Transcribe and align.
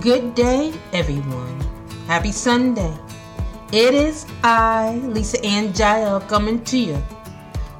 Good 0.00 0.34
day, 0.34 0.74
everyone. 0.92 1.60
Happy 2.08 2.32
Sunday. 2.32 2.92
It 3.72 3.94
is 3.94 4.26
I, 4.42 5.00
Lisa 5.04 5.42
Ann 5.44 5.72
Jael, 5.72 6.20
coming 6.20 6.64
to 6.64 6.76
you 6.76 7.02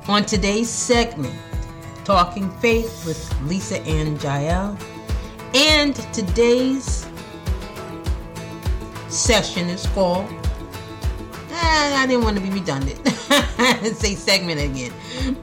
on 0.07 0.25
today's 0.25 0.71
segment, 0.71 1.35
Talking 2.05 2.51
Faith 2.59 3.05
with 3.05 3.19
Lisa 3.43 3.81
Ann 3.81 4.17
Jael. 4.21 4.79
And 5.55 5.97
today's 6.15 7.05
session 9.09 9.69
is 9.69 9.85
called, 9.89 10.31
eh, 11.51 11.97
I 11.97 12.07
didn't 12.09 12.23
want 12.23 12.37
to 12.37 12.43
be 12.43 12.51
redundant 12.51 13.05
say 13.97 14.15
segment 14.15 14.61
again, 14.61 14.93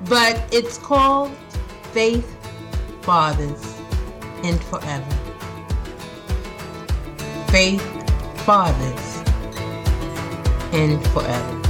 but 0.06 0.42
it's 0.54 0.78
called 0.78 1.36
Faith 1.92 2.34
Fathers 3.02 3.78
and 4.44 4.64
Forever. 4.64 5.21
Faith 7.52 7.82
Fathers 8.46 9.18
and 10.72 11.06
Forever. 11.08 11.62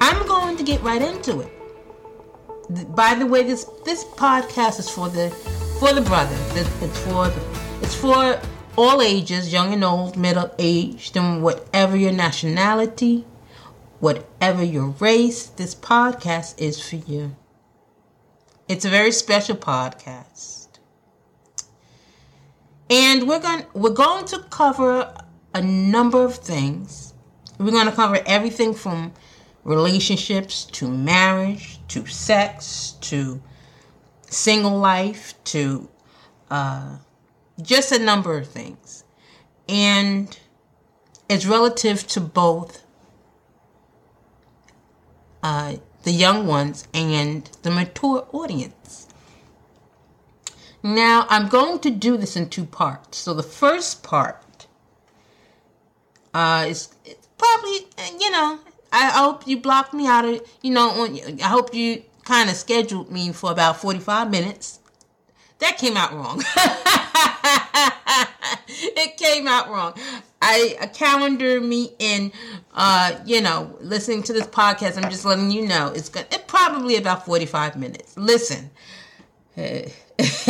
I'm 0.00 0.26
going 0.26 0.56
to 0.56 0.64
get 0.64 0.82
right 0.82 1.00
into 1.00 1.38
it. 1.38 2.94
By 2.96 3.14
the 3.14 3.26
way, 3.26 3.44
this 3.44 3.64
this 3.84 4.02
podcast 4.02 4.80
is 4.80 4.90
for 4.90 5.08
the 5.08 5.30
for 5.78 5.92
the 5.92 6.00
brother. 6.00 6.34
It's 6.54 6.98
for 7.04 7.28
the, 7.28 7.42
it's 7.80 7.94
for 7.94 8.40
all 8.76 9.00
ages, 9.00 9.52
young 9.52 9.72
and 9.72 9.84
old, 9.84 10.16
middle 10.16 10.52
aged, 10.58 11.16
and 11.16 11.44
whatever 11.44 11.96
your 11.96 12.10
nationality, 12.10 13.24
whatever 14.00 14.64
your 14.64 14.88
race. 14.98 15.46
This 15.46 15.76
podcast 15.76 16.60
is 16.60 16.80
for 16.80 16.96
you. 16.96 17.36
It's 18.66 18.84
a 18.84 18.90
very 18.90 19.12
special 19.12 19.54
podcast. 19.54 20.61
And 22.90 23.26
we're 23.28 23.40
going 23.40 23.64
we're 23.74 23.90
going 23.90 24.26
to 24.26 24.38
cover 24.50 25.14
a 25.54 25.62
number 25.62 26.24
of 26.24 26.36
things. 26.36 27.14
We're 27.58 27.70
going 27.70 27.86
to 27.86 27.92
cover 27.92 28.20
everything 28.26 28.74
from 28.74 29.12
relationships 29.64 30.64
to 30.64 30.88
marriage 30.88 31.78
to 31.88 32.06
sex 32.06 32.96
to 33.00 33.40
single 34.28 34.78
life 34.78 35.34
to 35.44 35.88
uh, 36.50 36.96
just 37.60 37.92
a 37.92 37.98
number 37.98 38.36
of 38.36 38.48
things. 38.48 39.04
And 39.68 40.36
it's 41.28 41.46
relative 41.46 42.06
to 42.08 42.20
both 42.20 42.84
uh, 45.42 45.76
the 46.02 46.12
young 46.12 46.46
ones 46.46 46.88
and 46.92 47.44
the 47.62 47.70
mature 47.70 48.26
audience. 48.32 49.08
Now, 50.82 51.26
I'm 51.28 51.48
going 51.48 51.78
to 51.80 51.90
do 51.90 52.16
this 52.16 52.36
in 52.36 52.48
two 52.48 52.64
parts. 52.64 53.18
So, 53.18 53.34
the 53.34 53.42
first 53.42 54.02
part 54.02 54.66
uh, 56.34 56.66
is 56.68 56.94
probably, 57.38 57.86
you 58.18 58.30
know, 58.30 58.58
I 58.92 59.10
hope 59.10 59.46
you 59.46 59.60
blocked 59.60 59.94
me 59.94 60.06
out 60.06 60.24
of, 60.24 60.42
you 60.60 60.72
know, 60.72 61.08
I 61.42 61.46
hope 61.46 61.74
you 61.74 62.02
kind 62.24 62.50
of 62.50 62.56
scheduled 62.56 63.10
me 63.10 63.32
for 63.32 63.50
about 63.50 63.78
45 63.78 64.30
minutes. 64.30 64.80
That 65.60 65.78
came 65.78 65.96
out 65.96 66.12
wrong. 66.12 66.42
it 68.68 69.16
came 69.16 69.46
out 69.46 69.70
wrong. 69.70 69.94
I 70.40 70.90
calendar 70.92 71.60
me 71.60 71.92
in, 72.00 72.32
uh, 72.74 73.20
you 73.24 73.40
know, 73.40 73.76
listening 73.80 74.24
to 74.24 74.32
this 74.32 74.48
podcast. 74.48 75.02
I'm 75.02 75.08
just 75.08 75.24
letting 75.24 75.52
you 75.52 75.68
know 75.68 75.92
it's 75.94 76.08
good. 76.08 76.26
It 76.32 76.48
probably 76.48 76.96
about 76.96 77.24
45 77.24 77.76
minutes. 77.76 78.16
Listen, 78.16 78.70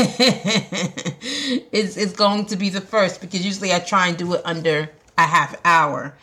it's, 1.73 1.97
it's 1.97 2.13
going 2.13 2.45
to 2.47 2.57
be 2.57 2.69
the 2.69 2.81
first 2.83 3.23
because 3.23 3.45
usually 3.45 3.73
I 3.73 3.79
try 3.79 4.09
and 4.09 4.19
do 4.19 4.35
it 4.35 4.43
under 4.45 4.91
a 5.17 5.23
half 5.23 5.57
hour. 5.65 6.15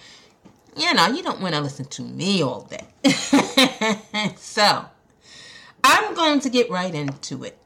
You 0.78 0.94
know, 0.94 1.08
you 1.08 1.24
don't 1.24 1.42
want 1.42 1.56
to 1.56 1.62
listen 1.62 1.86
to 1.86 2.04
me 2.04 2.44
all 2.44 2.62
day. 2.62 2.86
so, 4.38 4.86
I'm 5.84 6.14
going 6.14 6.42
to 6.42 6.50
get 6.50 6.70
right 6.70 6.94
into 6.94 7.44
it. 7.44 7.58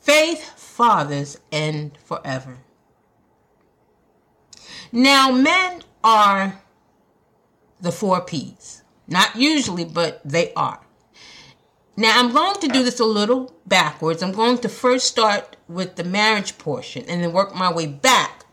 Faith 0.00 0.42
fathers 0.58 1.38
and 1.52 1.96
forever. 2.04 2.58
Now, 4.90 5.30
men 5.30 5.82
are 6.02 6.60
the 7.80 7.92
four 7.92 8.20
P's. 8.20 8.81
Not 9.06 9.36
usually, 9.36 9.84
but 9.84 10.20
they 10.24 10.52
are. 10.54 10.80
Now, 11.96 12.18
I'm 12.18 12.32
going 12.32 12.58
to 12.60 12.68
do 12.68 12.82
this 12.82 13.00
a 13.00 13.04
little 13.04 13.54
backwards. 13.66 14.22
I'm 14.22 14.32
going 14.32 14.58
to 14.58 14.68
first 14.68 15.06
start 15.06 15.56
with 15.68 15.96
the 15.96 16.04
marriage 16.04 16.56
portion 16.56 17.04
and 17.06 17.22
then 17.22 17.32
work 17.32 17.54
my 17.54 17.72
way 17.72 17.86
back 17.86 18.46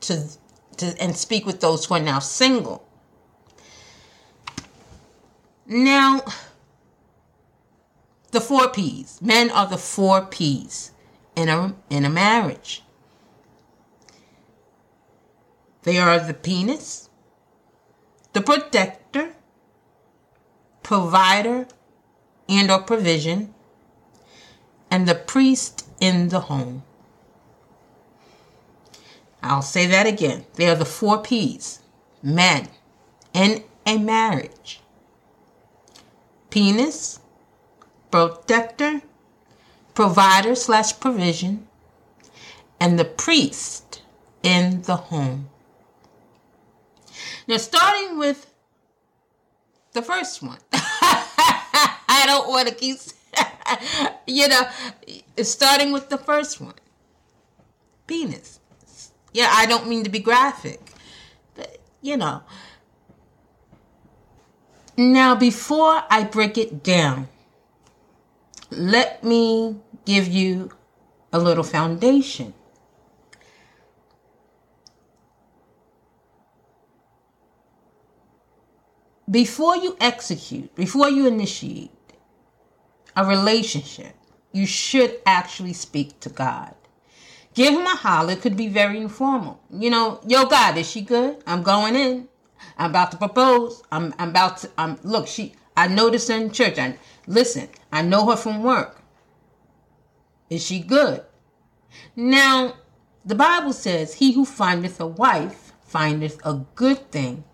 to, 0.00 0.28
to 0.76 0.94
and 1.00 1.16
speak 1.16 1.46
with 1.46 1.60
those 1.60 1.86
who 1.86 1.94
are 1.94 2.00
now 2.00 2.18
single. 2.18 2.86
Now, 5.66 6.22
the 8.30 8.40
four 8.40 8.68
P's. 8.68 9.20
Men 9.22 9.50
are 9.50 9.66
the 9.66 9.78
four 9.78 10.26
P's 10.26 10.90
in 11.34 11.48
a, 11.48 11.74
in 11.88 12.04
a 12.04 12.10
marriage. 12.10 12.82
They 15.82 15.98
are 15.98 16.18
the 16.18 16.34
penis, 16.34 17.08
the 18.34 18.42
protector, 18.42 19.34
provider 20.88 21.66
and 22.48 22.70
or 22.70 22.80
provision, 22.80 23.52
and 24.90 25.06
the 25.06 25.14
priest 25.14 25.86
in 26.00 26.30
the 26.30 26.40
home. 26.40 26.82
I'll 29.42 29.60
say 29.60 29.84
that 29.84 30.06
again. 30.06 30.46
They 30.54 30.66
are 30.66 30.74
the 30.74 30.86
four 30.86 31.18
P's. 31.18 31.80
Men 32.22 32.68
in 33.34 33.64
a 33.84 33.98
marriage. 33.98 34.80
Penis, 36.48 37.20
protector, 38.10 39.02
provider 39.92 40.54
slash 40.54 40.98
provision, 40.98 41.68
and 42.80 42.98
the 42.98 43.04
priest 43.04 44.00
in 44.42 44.80
the 44.82 44.96
home. 44.96 45.50
Now, 47.46 47.58
starting 47.58 48.16
with 48.16 48.47
the 49.92 50.02
first 50.02 50.42
one. 50.42 50.58
I 50.72 52.24
don't 52.26 52.48
want 52.48 52.68
to 52.68 52.74
keep, 52.74 52.98
you 54.26 54.48
know, 54.48 54.62
starting 55.42 55.92
with 55.92 56.08
the 56.08 56.18
first 56.18 56.60
one 56.60 56.74
penis. 58.08 58.58
Yeah, 59.32 59.50
I 59.52 59.66
don't 59.66 59.86
mean 59.86 60.02
to 60.02 60.10
be 60.10 60.18
graphic, 60.18 60.80
but 61.54 61.78
you 62.02 62.16
know. 62.16 62.42
Now, 64.96 65.36
before 65.36 66.02
I 66.10 66.24
break 66.24 66.58
it 66.58 66.82
down, 66.82 67.28
let 68.70 69.22
me 69.22 69.76
give 70.04 70.26
you 70.26 70.70
a 71.32 71.38
little 71.38 71.62
foundation. 71.62 72.52
Before 79.30 79.76
you 79.76 79.96
execute, 80.00 80.74
before 80.74 81.10
you 81.10 81.26
initiate 81.26 81.90
a 83.16 83.24
relationship, 83.24 84.14
you 84.52 84.66
should 84.66 85.20
actually 85.26 85.72
speak 85.72 86.18
to 86.20 86.28
God. 86.30 86.74
Give 87.54 87.74
him 87.74 87.86
a 87.86 87.96
holler. 87.96 88.32
It 88.32 88.40
could 88.40 88.56
be 88.56 88.68
very 88.68 88.98
informal. 88.98 89.60
You 89.70 89.90
know, 89.90 90.20
yo, 90.26 90.46
God, 90.46 90.78
is 90.78 90.88
she 90.88 91.00
good? 91.00 91.42
I'm 91.46 91.62
going 91.62 91.96
in. 91.96 92.28
I'm 92.78 92.90
about 92.90 93.10
to 93.12 93.16
propose. 93.16 93.82
I'm, 93.90 94.14
I'm 94.18 94.30
about 94.30 94.58
to. 94.58 94.70
I'm 94.78 94.98
look. 95.02 95.26
She. 95.26 95.54
I 95.76 95.88
noticed 95.88 96.30
in 96.30 96.50
church. 96.50 96.78
I 96.78 96.96
listen. 97.26 97.68
I 97.92 98.02
know 98.02 98.30
her 98.30 98.36
from 98.36 98.62
work. 98.62 99.02
Is 100.50 100.64
she 100.64 100.80
good? 100.80 101.24
Now, 102.16 102.74
the 103.24 103.34
Bible 103.34 103.72
says, 103.72 104.14
"He 104.14 104.32
who 104.32 104.44
findeth 104.44 105.00
a 105.00 105.06
wife 105.06 105.72
findeth 105.80 106.40
a 106.44 106.64
good 106.74 107.10
thing 107.10 107.44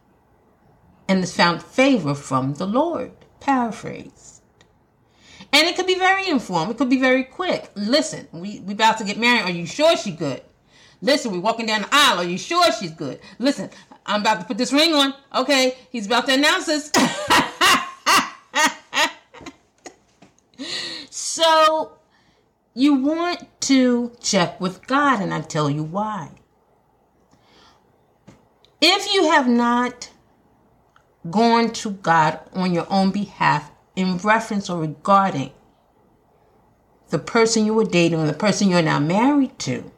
and 1.08 1.20
has 1.20 1.34
found 1.34 1.62
favor 1.62 2.14
from 2.14 2.54
the 2.54 2.66
Lord. 2.66 3.12
Paraphrased. 3.40 4.42
And 5.52 5.68
it 5.68 5.76
could 5.76 5.86
be 5.86 5.98
very 5.98 6.28
informal. 6.28 6.72
It 6.72 6.78
could 6.78 6.90
be 6.90 7.00
very 7.00 7.22
quick. 7.24 7.70
Listen, 7.76 8.26
we 8.32 8.60
we 8.60 8.72
about 8.72 8.98
to 8.98 9.04
get 9.04 9.18
married. 9.18 9.44
Are 9.44 9.50
you 9.50 9.66
sure 9.66 9.96
she's 9.96 10.16
good? 10.16 10.42
Listen, 11.00 11.32
we're 11.32 11.40
walking 11.40 11.66
down 11.66 11.82
the 11.82 11.88
aisle. 11.92 12.18
Are 12.20 12.24
you 12.24 12.38
sure 12.38 12.72
she's 12.72 12.90
good? 12.90 13.20
Listen, 13.38 13.70
I'm 14.06 14.22
about 14.22 14.40
to 14.40 14.46
put 14.46 14.58
this 14.58 14.72
ring 14.72 14.94
on. 14.94 15.14
Okay, 15.34 15.76
he's 15.90 16.06
about 16.06 16.26
to 16.26 16.34
announce 16.34 16.66
this. 16.66 16.90
so 21.10 21.98
you 22.74 22.94
want 22.94 23.46
to 23.62 24.12
check 24.20 24.60
with 24.60 24.86
God, 24.86 25.20
and 25.20 25.32
I 25.32 25.40
tell 25.42 25.70
you 25.70 25.82
why. 25.84 26.30
If 28.80 29.14
you 29.14 29.30
have 29.30 29.46
not 29.46 30.10
gone 31.30 31.72
to 31.72 31.90
God 31.90 32.40
on 32.52 32.72
your 32.72 32.86
own 32.90 33.10
behalf 33.10 33.70
in 33.96 34.18
reference 34.18 34.68
or 34.68 34.80
regarding 34.80 35.52
the 37.10 37.18
person 37.18 37.64
you 37.64 37.74
were 37.74 37.84
dating 37.84 38.18
or 38.18 38.26
the 38.26 38.32
person 38.32 38.68
you're 38.68 38.82
now 38.82 38.98
married 38.98 39.58
to, 39.60 39.90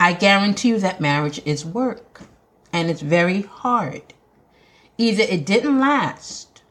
I 0.00 0.12
guarantee 0.12 0.68
you 0.68 0.78
that 0.80 1.00
marriage 1.00 1.40
is 1.44 1.64
work 1.64 2.22
and 2.72 2.90
it's 2.90 3.00
very 3.00 3.42
hard. 3.42 4.14
Either 4.98 5.22
it 5.22 5.46
didn't 5.46 5.78
last 5.78 6.62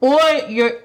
or 0.00 0.20
you're 0.48 0.84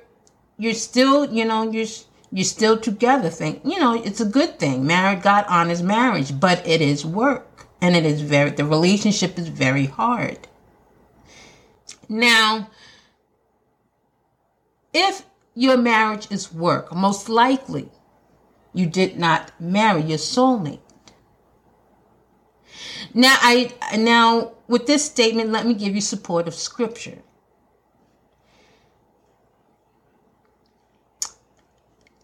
you're 0.57 0.73
still, 0.73 1.31
you 1.33 1.45
know, 1.45 1.69
you're 1.69 1.87
you're 2.31 2.45
still 2.45 2.77
together. 2.77 3.29
thing. 3.29 3.61
you 3.63 3.79
know, 3.79 3.93
it's 4.01 4.21
a 4.21 4.25
good 4.25 4.59
thing. 4.59 4.85
Married 4.85 5.21
God 5.21 5.45
honors 5.47 5.83
marriage, 5.83 6.37
but 6.39 6.65
it 6.67 6.81
is 6.81 7.05
work 7.05 7.67
and 7.81 7.95
it 7.95 8.05
is 8.05 8.21
very 8.21 8.49
the 8.49 8.65
relationship 8.65 9.37
is 9.37 9.47
very 9.47 9.85
hard. 9.85 10.47
Now, 12.07 12.69
if 14.93 15.25
your 15.53 15.77
marriage 15.77 16.27
is 16.31 16.53
work, 16.53 16.93
most 16.93 17.29
likely 17.29 17.89
you 18.73 18.85
did 18.85 19.17
not 19.17 19.51
marry 19.59 20.01
your 20.01 20.17
soulmate. 20.17 20.79
Now 23.13 23.37
I 23.39 23.73
now 23.97 24.53
with 24.67 24.87
this 24.87 25.05
statement, 25.05 25.51
let 25.51 25.65
me 25.65 25.73
give 25.73 25.95
you 25.95 26.01
support 26.01 26.47
of 26.47 26.53
scripture. 26.53 27.19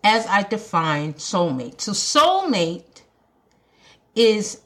As 0.04 0.26
I 0.28 0.44
define 0.44 1.14
soulmate. 1.14 1.80
So 1.80 1.92
soulmate 1.92 3.04
is 4.16 4.62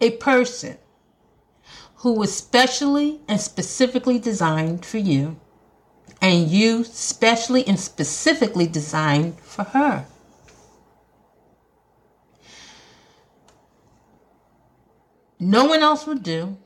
a 0.00 0.10
person 0.12 0.78
who 1.98 2.12
was 2.12 2.34
specially 2.34 3.20
and 3.26 3.40
specifically 3.40 4.18
designed 4.18 4.84
for 4.84 4.98
you 4.98 5.38
and 6.20 6.48
you 6.48 6.84
specially 6.84 7.66
and 7.66 7.78
specifically 7.78 8.66
designed 8.66 9.38
for 9.40 9.64
her. 9.64 10.06
No 15.40 15.66
one 15.66 15.82
else 15.82 16.06
would 16.06 16.22
do. 16.22 16.56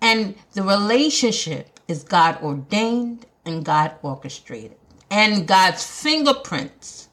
And 0.00 0.34
the 0.52 0.62
relationship 0.62 1.80
is 1.88 2.04
God 2.04 2.40
ordained 2.42 3.26
and 3.44 3.64
God 3.64 3.92
orchestrated. 4.02 4.76
And 5.10 5.46
God's 5.46 5.84
fingerprints 5.84 7.08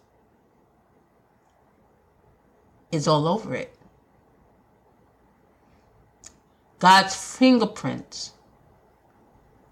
is 2.92 3.08
all 3.08 3.28
over 3.28 3.56
it. 3.56 3.75
God's 6.80 7.16
fingerprints 7.16 8.32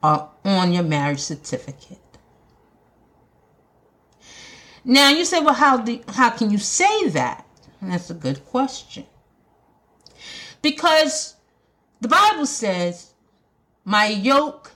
are 0.02 0.32
on 0.44 0.74
your 0.74 0.84
marriage 0.84 1.20
certificate. 1.20 2.00
Now 4.86 5.10
you 5.10 5.24
say, 5.26 5.40
well, 5.40 5.54
how 5.54 5.78
do 5.78 6.02
how 6.10 6.30
can 6.30 6.52
you 6.52 6.58
say 6.58 7.08
that? 7.10 7.46
And 7.82 7.92
that's 7.92 8.10
a 8.10 8.14
good 8.14 8.46
question. 8.46 9.06
Because 10.62 11.36
the 12.02 12.08
Bible 12.08 12.46
says, 12.46 13.14
My 13.86 14.08
yoke 14.08 14.72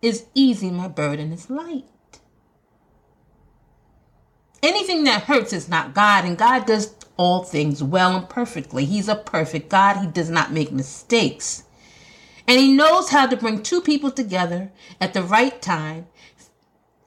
is 0.00 0.26
easy, 0.34 0.70
my 0.70 0.88
burden 0.88 1.32
is 1.32 1.50
light. 1.50 1.84
Anything 4.62 5.04
that 5.04 5.24
hurts 5.24 5.52
is 5.52 5.68
not 5.68 5.94
God, 5.94 6.24
and 6.24 6.38
God 6.38 6.66
does 6.66 6.94
all 7.16 7.42
things 7.42 7.82
well 7.82 8.16
and 8.16 8.28
perfectly. 8.28 8.84
He's 8.84 9.08
a 9.08 9.16
perfect 9.16 9.68
God, 9.68 9.96
He 9.96 10.06
does 10.06 10.30
not 10.30 10.52
make 10.52 10.72
mistakes. 10.72 11.64
And 12.52 12.60
He 12.60 12.70
knows 12.70 13.08
how 13.08 13.24
to 13.24 13.34
bring 13.34 13.62
two 13.62 13.80
people 13.80 14.10
together 14.10 14.72
at 15.00 15.14
the 15.14 15.22
right 15.22 15.62
time, 15.62 16.08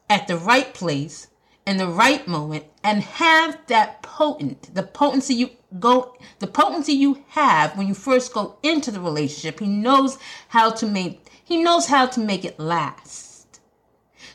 at 0.10 0.28
the 0.28 0.38
right 0.38 0.74
place, 0.74 1.28
in 1.68 1.78
the 1.78 1.88
right 1.88 2.28
moment, 2.28 2.66
and 2.84 3.04
have 3.04 3.60
that 3.68 4.02
potent, 4.02 4.74
the 4.74 4.82
potency 4.82 5.36
you 5.36 5.52
go 5.80 6.18
the 6.40 6.48
potency 6.48 6.94
you 6.94 7.24
have 7.28 7.78
when 7.78 7.86
you 7.86 7.94
first 7.94 8.34
go 8.34 8.58
into 8.64 8.90
the 8.90 9.00
relationship. 9.00 9.60
He 9.60 9.68
knows 9.68 10.18
how 10.48 10.72
to 10.72 10.88
make 10.88 11.30
he 11.44 11.62
knows 11.62 11.86
how 11.86 12.08
to 12.08 12.20
make 12.20 12.44
it 12.44 12.60
last. 12.60 13.60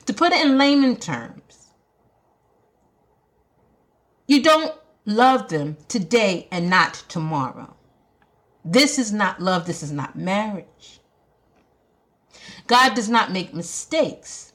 To 0.06 0.14
put 0.14 0.32
it 0.32 0.46
in 0.46 0.58
layman 0.58 0.94
terms 0.94 1.70
you 4.28 4.44
don't 4.44 4.76
love 5.06 5.48
them 5.48 5.76
today 5.88 6.46
and 6.52 6.70
not 6.70 7.02
tomorrow. 7.08 7.74
This 8.64 8.96
is 8.96 9.12
not 9.12 9.40
love. 9.40 9.66
This 9.66 9.82
is 9.82 9.90
not 9.90 10.14
marriage 10.14 10.99
god 12.74 12.94
does 12.94 13.08
not 13.08 13.32
make 13.32 13.52
mistakes 13.52 14.52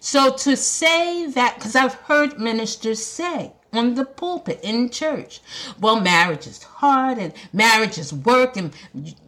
so 0.00 0.32
to 0.32 0.56
say 0.56 1.26
that 1.26 1.56
because 1.56 1.76
i've 1.76 2.00
heard 2.08 2.38
ministers 2.38 3.04
say 3.04 3.52
on 3.76 3.94
the 3.94 4.04
pulpit 4.04 4.60
in 4.62 4.90
church. 4.90 5.40
Well, 5.80 6.00
marriage 6.00 6.46
is 6.46 6.62
hard 6.62 7.18
and 7.18 7.32
marriage 7.52 7.98
is 7.98 8.12
work 8.12 8.56
and 8.56 8.72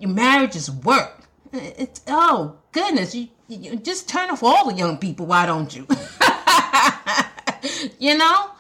marriage 0.01 0.57
is 0.57 0.71
work. 0.71 1.23
It's 1.53 2.03
oh 2.07 2.57
goodness, 2.73 3.15
you, 3.15 3.29
you 3.49 3.77
just 3.77 4.09
turn 4.09 4.31
off 4.31 4.43
all 4.43 4.71
the 4.71 4.77
young 4.77 4.99
people. 4.99 5.27
Why 5.27 5.47
don't 5.47 5.75
you? 5.75 5.87
you 7.99 8.17
know, 8.17 8.51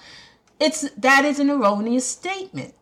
it's 0.60 0.90
that 0.92 1.24
is 1.24 1.40
an 1.40 1.50
erroneous 1.50 2.06
statement. 2.06 2.74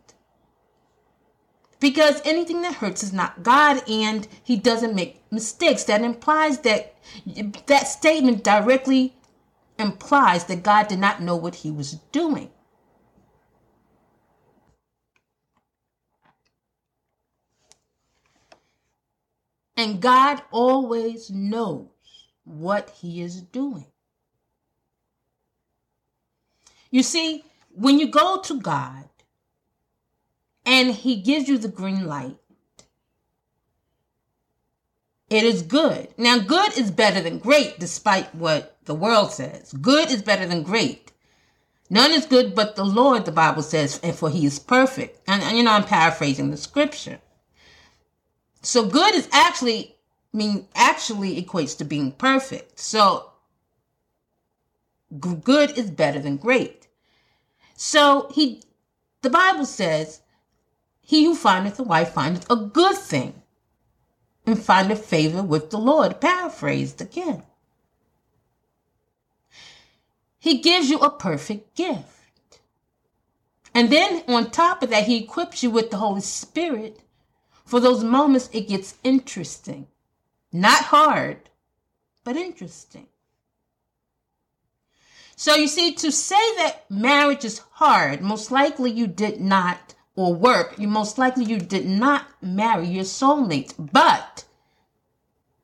Because 1.85 2.23
anything 2.25 2.63
that 2.63 2.77
hurts 2.77 3.03
is 3.03 3.13
not 3.13 3.43
God 3.43 3.83
and 3.87 4.27
he 4.43 4.57
doesn't 4.57 4.95
make 4.95 5.21
mistakes. 5.31 5.85
That 5.85 6.01
implies 6.01 6.61
that 6.61 6.95
that 7.67 7.87
statement 7.89 8.43
directly 8.43 9.15
implies 9.79 10.45
that 10.45 10.63
God 10.63 10.89
did 10.89 10.99
not 10.99 11.21
know 11.21 11.37
what 11.37 11.57
he 11.57 11.71
was 11.71 11.99
doing. 12.11 12.49
And 19.77 20.01
God 20.01 20.41
always 20.51 21.29
knows 21.31 21.89
what 22.45 22.91
He 23.03 23.21
is 23.21 23.43
doing. 23.43 23.87
You 26.91 27.03
see, 27.03 27.45
when 27.75 27.99
you 27.99 28.09
go 28.09 28.41
to 28.41 28.61
God 28.61 29.11
and 30.64 30.90
He 30.90 31.16
gives 31.16 31.49
you 31.49 31.58
the 31.58 31.69
green 31.69 32.06
light, 32.06 32.37
it 35.31 35.43
is 35.43 35.62
good. 35.62 36.08
Now, 36.16 36.38
good 36.38 36.76
is 36.78 36.90
better 36.90 37.20
than 37.20 37.38
great, 37.38 37.78
despite 37.81 38.35
what 38.35 38.76
the 38.85 38.94
world 38.94 39.33
says. 39.33 39.73
Good 39.73 40.11
is 40.11 40.23
better 40.23 40.47
than 40.47 40.62
great. 40.62 41.12
None 41.90 42.12
is 42.12 42.26
good 42.26 42.54
but 42.54 42.76
the 42.76 42.85
Lord, 42.85 43.25
the 43.25 43.33
Bible 43.33 43.62
says, 43.62 44.00
and 44.02 44.14
for 44.14 44.30
he 44.30 44.47
is 44.47 44.59
perfect. 44.59 45.21
And, 45.26 45.42
and 45.42 45.56
you 45.56 45.62
know, 45.62 45.73
I'm 45.73 45.85
paraphrasing 45.85 46.50
the 46.50 46.56
scripture. 46.56 47.21
So 48.62 48.87
good 48.87 49.14
is 49.14 49.28
actually 49.33 49.97
mean 50.33 50.66
actually 50.75 51.40
equates 51.42 51.76
to 51.78 51.85
being 51.85 52.11
perfect. 52.12 52.80
So 52.80 53.30
good 55.40 55.78
is 55.78 55.90
better 55.90 56.18
than 56.18 56.37
great. 56.37 56.88
So 57.76 58.28
he 58.33 58.62
the 59.23 59.30
Bible 59.30 59.66
says, 59.66 60.21
He 61.04 61.25
who 61.25 61.34
findeth 61.34 61.78
a 61.78 61.82
wife 61.82 62.12
findeth 62.12 62.50
a 62.50 62.56
good 62.56 62.96
thing 62.96 63.42
and 64.46 64.58
findeth 64.58 65.04
favor 65.04 65.42
with 65.42 65.70
the 65.70 65.78
Lord. 65.78 66.20
Paraphrased 66.20 67.00
again. 67.00 67.44
He 70.38 70.58
gives 70.58 70.90
you 70.90 70.99
a 70.99 71.11
perfect 71.11 71.76
gift. 71.76 72.61
And 73.73 73.90
then 73.90 74.25
on 74.28 74.50
top 74.50 74.82
of 74.82 74.90
that, 74.90 75.04
he 75.04 75.23
equips 75.23 75.62
you 75.62 75.70
with 75.70 75.90
the 75.90 75.99
Holy 75.99 76.20
Spirit 76.20 77.00
for 77.64 77.80
those 77.80 78.04
moments, 78.04 78.50
it 78.52 78.68
gets 78.68 78.94
interesting. 79.02 79.87
Not 80.52 80.84
hard, 80.84 81.50
but 82.23 82.37
interesting. 82.37 83.08
So 85.37 85.54
you 85.54 85.66
see, 85.66 85.94
to 85.94 86.12
say 86.12 86.56
that 86.58 86.88
marriage 86.90 87.44
is 87.44 87.62
hard, 87.73 88.20
most 88.20 88.50
likely 88.50 88.90
you 88.90 89.06
did 89.06 89.40
not, 89.40 89.94
or 90.16 90.35
work, 90.35 90.78
you 90.78 90.88
most 90.88 91.18
likely 91.18 91.44
you 91.44 91.59
did 91.59 91.87
not 91.87 92.26
marry 92.40 92.87
your 92.87 93.04
soulmate. 93.04 93.75
But 93.78 94.44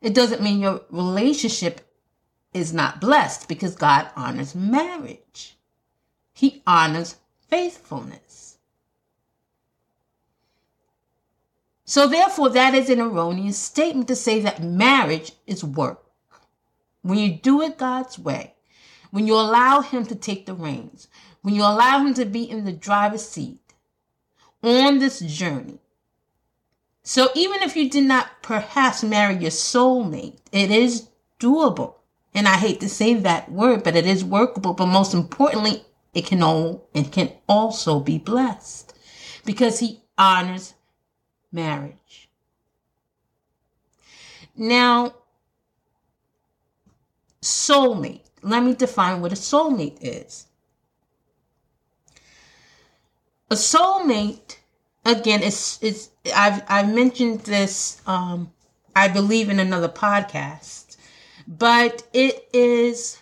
it 0.00 0.14
doesn't 0.14 0.42
mean 0.42 0.60
your 0.60 0.82
relationship 0.90 1.80
is 2.52 2.72
not 2.72 3.00
blessed 3.00 3.48
because 3.48 3.74
God 3.76 4.10
honors 4.16 4.54
marriage. 4.54 5.56
He 6.32 6.62
honors 6.66 7.16
faithfulness. 7.48 8.58
So, 11.84 12.06
therefore, 12.06 12.50
that 12.50 12.74
is 12.74 12.88
an 12.88 13.00
erroneous 13.00 13.58
statement 13.58 14.06
to 14.08 14.16
say 14.16 14.40
that 14.40 14.62
marriage 14.62 15.32
is 15.46 15.64
work. 15.64 16.04
When 17.02 17.18
you 17.18 17.34
do 17.34 17.62
it 17.62 17.78
God's 17.78 18.18
way, 18.18 18.54
when 19.10 19.26
you 19.26 19.34
allow 19.34 19.80
Him 19.80 20.06
to 20.06 20.14
take 20.14 20.46
the 20.46 20.54
reins, 20.54 21.08
when 21.42 21.54
you 21.54 21.62
allow 21.62 21.98
Him 21.98 22.14
to 22.14 22.24
be 22.24 22.48
in 22.48 22.64
the 22.64 22.72
driver's 22.72 23.28
seat 23.28 23.69
on 24.62 24.98
this 24.98 25.20
journey. 25.20 25.78
So, 27.02 27.30
even 27.34 27.62
if 27.62 27.76
you 27.76 27.88
did 27.88 28.04
not 28.04 28.42
perhaps 28.42 29.02
marry 29.02 29.36
your 29.36 29.50
soulmate, 29.50 30.38
it 30.52 30.70
is 30.70 31.08
doable. 31.38 31.94
And 32.34 32.46
I 32.46 32.56
hate 32.56 32.80
to 32.80 32.88
say 32.88 33.14
that 33.14 33.50
word, 33.50 33.82
but 33.82 33.96
it 33.96 34.06
is 34.06 34.24
workable. 34.24 34.74
But 34.74 34.86
most 34.86 35.14
importantly, 35.14 35.84
it 36.14 36.26
can 36.26 36.42
all 36.42 36.88
it 36.94 37.10
can 37.10 37.32
also 37.48 38.00
be 38.00 38.18
blessed 38.18 38.92
because 39.44 39.78
he 39.78 40.02
honors 40.18 40.74
marriage. 41.50 42.28
Now, 44.56 45.14
soulmate. 47.40 48.26
Let 48.42 48.62
me 48.62 48.74
define 48.74 49.20
what 49.20 49.32
a 49.32 49.36
soulmate 49.36 49.98
is. 50.00 50.46
A 53.50 53.56
soulmate, 53.56 54.58
again, 55.04 55.42
is 55.42 55.78
is 55.82 56.10
I've 56.34 56.62
I've 56.68 56.94
mentioned 56.94 57.40
this 57.40 58.00
um, 58.06 58.52
I 58.94 59.08
believe 59.08 59.48
in 59.50 59.58
another 59.58 59.88
podcast, 59.88 60.96
but 61.48 62.06
it 62.12 62.48
is 62.52 63.18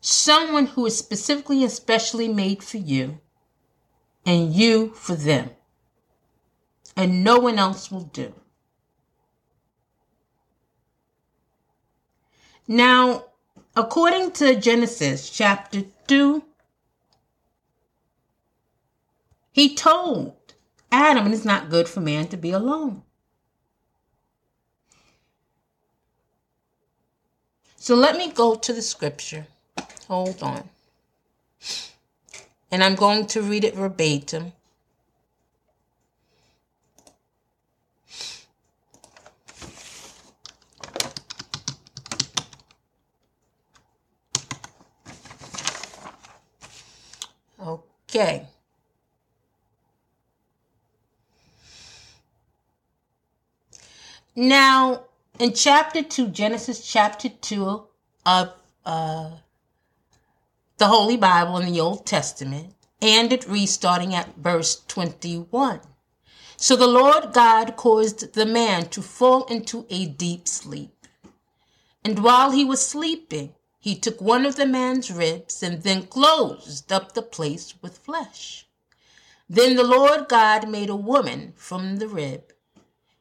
someone 0.00 0.66
who 0.66 0.86
is 0.86 0.96
specifically 0.96 1.64
and 1.64 2.28
made 2.28 2.62
for 2.62 2.76
you 2.76 3.18
and 4.24 4.54
you 4.54 4.90
for 4.90 5.16
them. 5.16 5.50
And 6.96 7.24
no 7.24 7.38
one 7.38 7.58
else 7.58 7.90
will 7.90 8.02
do. 8.02 8.34
Now, 12.68 13.24
according 13.74 14.30
to 14.32 14.54
Genesis 14.54 15.28
chapter 15.28 15.82
2, 16.06 16.42
he 19.54 19.72
told 19.72 20.34
Adam 20.90 21.26
and 21.26 21.32
it 21.32 21.36
is 21.38 21.44
not 21.44 21.70
good 21.70 21.88
for 21.88 22.00
man 22.00 22.26
to 22.26 22.36
be 22.36 22.50
alone. 22.50 23.04
So 27.76 27.94
let 27.94 28.16
me 28.16 28.32
go 28.32 28.56
to 28.56 28.72
the 28.72 28.82
scripture. 28.82 29.46
Hold 30.08 30.42
on. 30.42 30.68
And 32.68 32.82
I'm 32.82 32.96
going 32.96 33.28
to 33.28 33.42
read 33.42 33.62
it 33.62 33.76
verbatim. 33.76 34.54
Okay. 47.60 48.48
Now, 54.36 55.04
in 55.38 55.52
chapter 55.52 56.02
2, 56.02 56.26
Genesis 56.28 56.84
chapter 56.84 57.28
2 57.28 57.84
of 58.26 58.52
uh, 58.84 59.30
the 60.76 60.86
Holy 60.88 61.16
Bible 61.16 61.58
in 61.58 61.72
the 61.72 61.80
Old 61.80 62.04
Testament, 62.04 62.74
and 63.00 63.32
it 63.32 63.46
reads 63.46 63.70
starting 63.70 64.12
at 64.12 64.34
verse 64.36 64.82
21. 64.88 65.80
So 66.56 66.74
the 66.74 66.88
Lord 66.88 67.32
God 67.32 67.76
caused 67.76 68.34
the 68.34 68.44
man 68.44 68.88
to 68.88 69.02
fall 69.02 69.44
into 69.44 69.86
a 69.88 70.06
deep 70.06 70.48
sleep. 70.48 71.06
And 72.04 72.18
while 72.18 72.50
he 72.50 72.64
was 72.64 72.84
sleeping, 72.84 73.54
he 73.78 73.94
took 73.94 74.20
one 74.20 74.44
of 74.44 74.56
the 74.56 74.66
man's 74.66 75.12
ribs 75.12 75.62
and 75.62 75.84
then 75.84 76.08
closed 76.08 76.90
up 76.90 77.12
the 77.12 77.22
place 77.22 77.74
with 77.80 77.98
flesh. 77.98 78.66
Then 79.48 79.76
the 79.76 79.84
Lord 79.84 80.26
God 80.28 80.68
made 80.68 80.90
a 80.90 80.96
woman 80.96 81.52
from 81.56 81.98
the 81.98 82.08
rib 82.08 82.52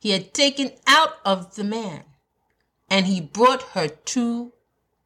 he 0.04 0.10
had 0.10 0.34
taken 0.34 0.70
out 0.86 1.16
of 1.24 1.56
the 1.56 1.64
man, 1.64 2.04
and 2.90 3.06
he 3.06 3.22
brought 3.22 3.62
her 3.72 3.88
to 3.88 4.52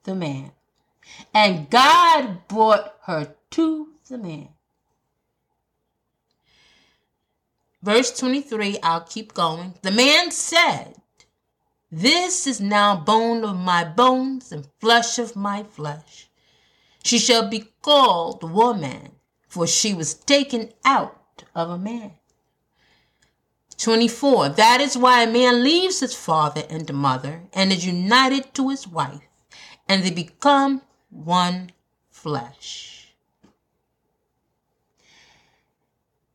the 0.05 0.15
man. 0.15 0.51
And 1.35 1.69
God 1.69 2.47
brought 2.47 2.95
her 3.03 3.35
to 3.51 3.89
the 4.09 4.17
man. 4.17 4.49
Verse 7.83 8.09
23, 8.17 8.79
I'll 8.81 9.01
keep 9.01 9.35
going. 9.35 9.75
The 9.83 9.91
man 9.91 10.31
said, 10.31 10.95
This 11.91 12.47
is 12.47 12.59
now 12.59 12.95
bone 12.95 13.43
of 13.43 13.55
my 13.55 13.83
bones 13.83 14.51
and 14.51 14.67
flesh 14.79 15.19
of 15.19 15.35
my 15.35 15.61
flesh. 15.61 16.27
She 17.03 17.19
shall 17.19 17.47
be 17.47 17.69
called 17.83 18.41
woman, 18.41 19.11
for 19.47 19.67
she 19.67 19.93
was 19.93 20.15
taken 20.15 20.73
out 20.83 21.43
of 21.53 21.69
a 21.69 21.77
man. 21.77 22.13
24. 23.77 24.49
That 24.49 24.81
is 24.81 24.97
why 24.97 25.23
a 25.23 25.31
man 25.31 25.63
leaves 25.63 25.99
his 25.99 26.15
father 26.15 26.63
and 26.69 26.91
mother 26.93 27.43
and 27.53 27.71
is 27.71 27.85
united 27.85 28.53
to 28.55 28.69
his 28.69 28.87
wife, 28.87 29.21
and 29.87 30.03
they 30.03 30.11
become 30.11 30.81
one 31.09 31.71
flesh. 32.09 33.13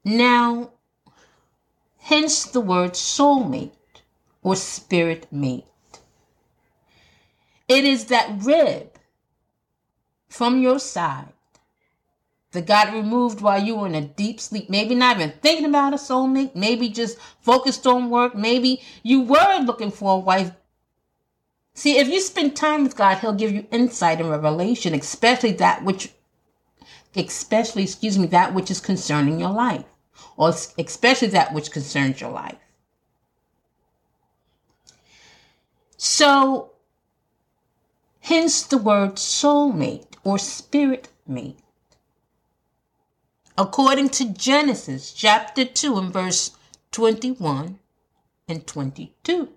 Now, 0.04 0.70
hence 1.98 2.44
the 2.44 2.60
word 2.60 2.92
soulmate 2.92 3.72
or 4.42 4.56
spirit 4.56 5.26
mate. 5.32 5.66
It 7.68 7.84
is 7.84 8.06
that 8.06 8.42
rib 8.42 8.98
from 10.28 10.60
your 10.60 10.78
side 10.78 11.31
that 12.52 12.66
got 12.66 12.92
removed 12.92 13.40
while 13.40 13.62
you 13.62 13.76
were 13.76 13.86
in 13.86 13.94
a 13.94 14.02
deep 14.02 14.38
sleep. 14.38 14.70
Maybe 14.70 14.94
not 14.94 15.16
even 15.16 15.32
thinking 15.42 15.66
about 15.66 15.94
a 15.94 15.96
soulmate. 15.96 16.54
Maybe 16.54 16.88
just 16.88 17.18
focused 17.40 17.86
on 17.86 18.10
work. 18.10 18.34
Maybe 18.34 18.82
you 19.02 19.22
were 19.22 19.58
looking 19.62 19.90
for 19.90 20.16
a 20.16 20.18
wife. 20.18 20.52
See, 21.74 21.98
if 21.98 22.08
you 22.08 22.20
spend 22.20 22.54
time 22.54 22.82
with 22.82 22.96
God, 22.96 23.18
He'll 23.18 23.32
give 23.32 23.52
you 23.52 23.66
insight 23.70 24.20
and 24.20 24.30
revelation, 24.30 24.94
especially 24.94 25.52
that 25.52 25.82
which, 25.82 26.12
especially, 27.16 27.84
excuse 27.84 28.18
me, 28.18 28.26
that 28.26 28.52
which 28.52 28.70
is 28.70 28.80
concerning 28.80 29.40
your 29.40 29.50
life, 29.50 29.86
or 30.36 30.50
especially 30.50 31.28
that 31.28 31.54
which 31.54 31.70
concerns 31.70 32.20
your 32.20 32.30
life. 32.30 32.58
So, 35.96 36.72
hence 38.20 38.62
the 38.64 38.76
word 38.76 39.14
soulmate 39.14 40.08
or 40.24 40.38
spirit 40.38 41.08
mate 41.26 41.61
according 43.56 44.08
to 44.08 44.32
Genesis 44.32 45.12
chapter 45.12 45.64
2 45.64 45.98
and 45.98 46.12
verse 46.12 46.56
21 46.92 47.78
and 48.48 48.66
22. 48.66 49.48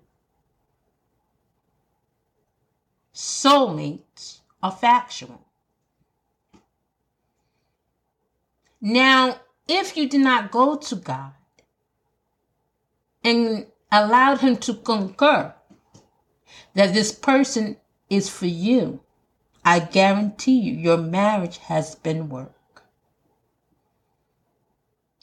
Soulmates 3.14 4.40
are 4.62 4.72
factual. 4.72 5.42
Now, 8.80 9.40
if 9.66 9.96
you 9.96 10.08
did 10.08 10.20
not 10.20 10.50
go 10.50 10.76
to 10.76 10.96
God 10.96 11.32
and 13.24 13.66
allowed 13.90 14.40
Him 14.40 14.56
to 14.58 14.74
concur 14.74 15.54
that 16.74 16.92
this 16.92 17.10
person 17.10 17.78
is 18.10 18.28
for 18.28 18.46
you, 18.46 19.00
I 19.64 19.80
guarantee 19.80 20.60
you 20.60 20.74
your 20.74 20.98
marriage 20.98 21.56
has 21.58 21.94
been 21.96 22.28
worked. 22.28 22.55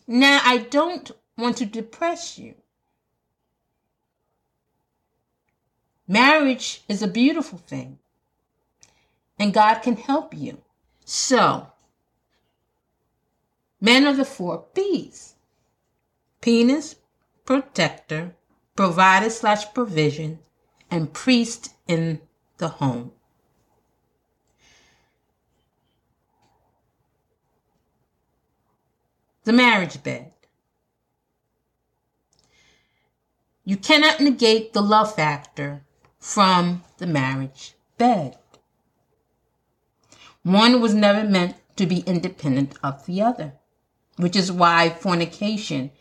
Now, 0.08 0.42
I 0.44 0.58
don't 0.58 1.12
want 1.38 1.58
to 1.58 1.66
depress 1.66 2.38
you. 2.38 2.56
Marriage 6.08 6.84
is 6.90 7.02
a 7.02 7.08
beautiful 7.08 7.60
thing, 7.60 8.00
and 9.40 9.54
God 9.54 9.76
can 9.80 9.96
help 9.96 10.34
you. 10.34 10.62
So, 11.06 11.68
men 13.80 14.06
are 14.06 14.14
the 14.14 14.26
four 14.26 14.66
P's 14.74 15.36
penis, 16.42 16.98
protector, 17.46 18.36
provider 18.76 19.30
slash 19.30 19.74
provision, 19.74 20.40
and 20.92 21.14
priest 21.14 21.74
in 21.88 22.20
the 22.58 22.68
home. 22.68 23.14
The 29.44 29.54
marriage 29.54 30.02
bed. 30.04 30.32
You 33.66 33.78
cannot 33.78 34.20
negate 34.20 34.74
the 34.74 34.82
love 34.82 35.16
factor 35.16 35.84
from 36.20 36.84
the 36.98 37.08
marriage 37.08 37.76
bed. 37.98 38.38
One 40.44 40.82
was 40.82 40.94
never 40.94 41.28
meant 41.28 41.56
to 41.78 41.86
be 41.86 42.00
independent 42.00 42.74
of 42.84 43.06
the 43.06 43.22
other, 43.22 43.54
which 44.18 44.36
is 44.36 44.52
why 44.52 44.90
fornication 44.90 45.92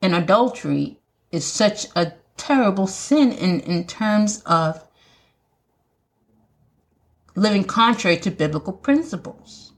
and 0.00 0.14
adultery 0.14 0.98
is 1.30 1.46
such 1.46 1.86
a 1.94 2.12
terrible 2.36 2.86
sin 2.86 3.32
in, 3.32 3.60
in 3.60 3.86
terms 3.86 4.42
of 4.44 4.86
living 7.34 7.64
contrary 7.64 8.16
to 8.16 8.30
biblical 8.30 8.72
principles 8.72 9.73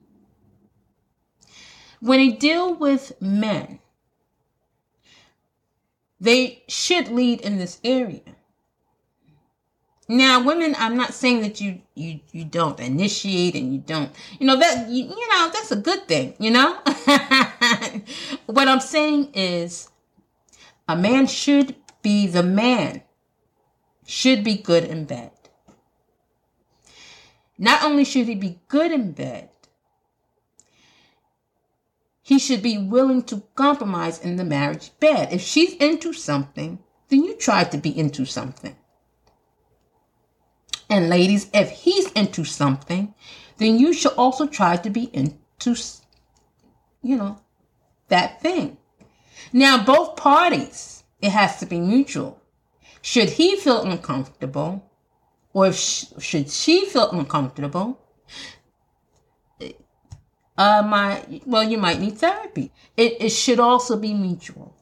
when 2.01 2.19
they 2.19 2.33
deal 2.37 2.75
with 2.75 3.13
men, 3.21 3.79
they 6.21 6.65
should 6.69 7.09
lead 7.09 7.41
in 7.41 7.59
this 7.59 7.81
area. 7.85 8.23
Now, 10.09 10.45
women, 10.45 10.77
I'm 10.79 10.97
not 10.97 11.15
saying 11.15 11.41
that 11.41 11.61
you 11.61 11.83
you 11.95 12.21
you 12.31 12.45
don't 12.45 12.79
initiate 12.79 13.57
and 13.57 13.73
you 13.73 13.81
don't, 13.81 14.11
you 14.39 14.47
know 14.47 14.57
that 14.57 14.89
you, 14.89 15.05
you 15.05 15.29
know 15.29 15.51
that's 15.53 15.73
a 15.73 15.77
good 15.77 16.07
thing, 16.07 16.35
you 16.39 16.53
know. 16.53 16.75
what 18.47 18.69
I'm 18.69 18.81
saying 18.81 19.33
is, 19.35 19.91
a 20.89 20.95
man 20.95 21.27
should 21.27 21.75
be 22.03 22.29
the 22.29 22.45
man, 22.45 23.03
should 24.07 24.45
be 24.45 24.57
good 24.57 24.85
in 24.85 25.07
bed. 25.07 25.33
Not 27.59 27.83
only 27.83 28.05
should 28.05 28.29
he 28.29 28.37
be 28.37 28.61
good 28.69 28.93
in 28.93 29.11
bed, 29.11 29.49
he 32.27 32.41
should 32.41 32.61
be 32.61 32.77
willing 32.77 33.23
to 33.23 33.41
compromise 33.55 34.19
in 34.19 34.35
the 34.35 34.45
marriage 34.45 34.91
bed. 34.99 35.33
If 35.33 35.43
she's 35.43 35.75
into 35.75 36.13
something, 36.13 36.81
then 37.09 37.23
you 37.23 37.37
try 37.37 37.63
to 37.63 37.79
be 37.79 37.97
into 37.97 38.25
something. 38.25 38.75
And 40.91 41.09
ladies, 41.09 41.49
if 41.55 41.71
he's 41.71 42.11
into 42.13 42.43
something, 42.43 43.15
then 43.59 43.79
you 43.79 43.93
should 43.93 44.15
also 44.15 44.49
try 44.49 44.77
to 44.77 44.91
be 44.91 45.05
into, 45.13 45.77
you 47.01 47.15
know, 47.15 47.39
that 48.09 48.43
thing. 48.43 48.79
Now, 49.53 49.85
both 49.85 50.17
parties, 50.17 51.05
it 51.23 51.31
has 51.31 51.61
to 51.61 51.67
be 51.67 51.79
mutual. 51.79 52.43
Should 53.03 53.31
he 53.31 53.55
feel 53.55 53.83
uncomfortable, 53.83 54.91
or 55.53 55.73
should 55.73 56.51
she 56.51 56.87
feel 56.87 57.09
uncomfortable, 57.13 58.01
uh, 60.59 60.83
my 60.87 61.23
well, 61.45 61.65
you 61.65 61.79
might 61.79 62.01
need 62.01 62.19
therapy. 62.19 62.73
It, 62.97 63.17
it 63.21 63.31
should 63.31 63.61
also 63.61 63.97
be 63.97 64.15
mutual. 64.15 64.75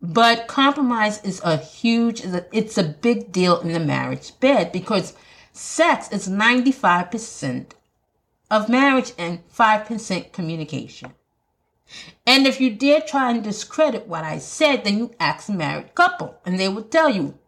But 0.00 0.48
compromise 0.48 1.22
is 1.24 1.40
a 1.42 1.56
huge, 1.56 2.22
it's 2.52 2.76
a 2.76 2.84
big 2.84 3.32
deal 3.32 3.58
in 3.60 3.72
the 3.72 3.80
marriage 3.80 4.38
bed 4.38 4.70
because 4.70 5.14
sex 5.52 6.12
is 6.12 6.28
95% 6.28 7.72
of 8.50 8.68
marriage 8.68 9.12
and 9.16 9.40
5% 9.48 10.32
communication. 10.32 11.14
And 12.26 12.46
if 12.46 12.60
you 12.60 12.74
dare 12.74 13.00
try 13.00 13.30
and 13.30 13.42
discredit 13.42 14.06
what 14.06 14.24
I 14.24 14.38
said, 14.38 14.84
then 14.84 14.98
you 14.98 15.14
ask 15.18 15.48
a 15.48 15.52
married 15.52 15.94
couple 15.94 16.36
and 16.44 16.60
they 16.60 16.68
will 16.68 16.82
tell 16.82 17.08
you. 17.08 17.38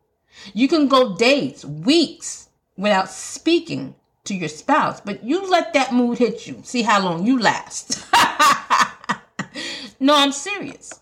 You 0.55 0.67
can 0.67 0.89
go 0.89 1.15
days, 1.15 1.65
weeks 1.65 2.49
without 2.77 3.11
speaking 3.11 3.97
to 4.27 4.35
your 4.35 4.49
spouse, 4.49 5.01
but 5.01 5.25
you 5.25 5.49
let 5.49 5.73
that 5.73 5.93
mood 5.93 6.19
hit 6.19 6.47
you. 6.47 6.61
See 6.65 6.83
how 6.83 7.03
long 7.03 7.27
you 7.27 7.39
last. 7.39 8.05
no, 10.01 10.17
I'm 10.17 10.33
serious. 10.33 10.93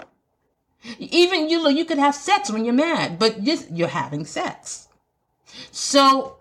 Even 0.98 1.48
you, 1.48 1.62
look, 1.62 1.76
you 1.76 1.84
could 1.84 1.98
have 1.98 2.14
sex 2.14 2.50
when 2.50 2.64
you're 2.64 2.74
mad, 2.74 3.18
but 3.18 3.42
you're 3.42 3.88
having 3.88 4.24
sex. 4.24 4.88
So, 5.70 6.36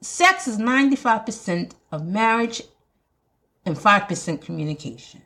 sex 0.00 0.48
is 0.48 0.58
95% 0.58 1.72
of 1.92 2.06
marriage 2.06 2.62
and 3.64 3.76
5% 3.76 4.40
communication. 4.40 5.22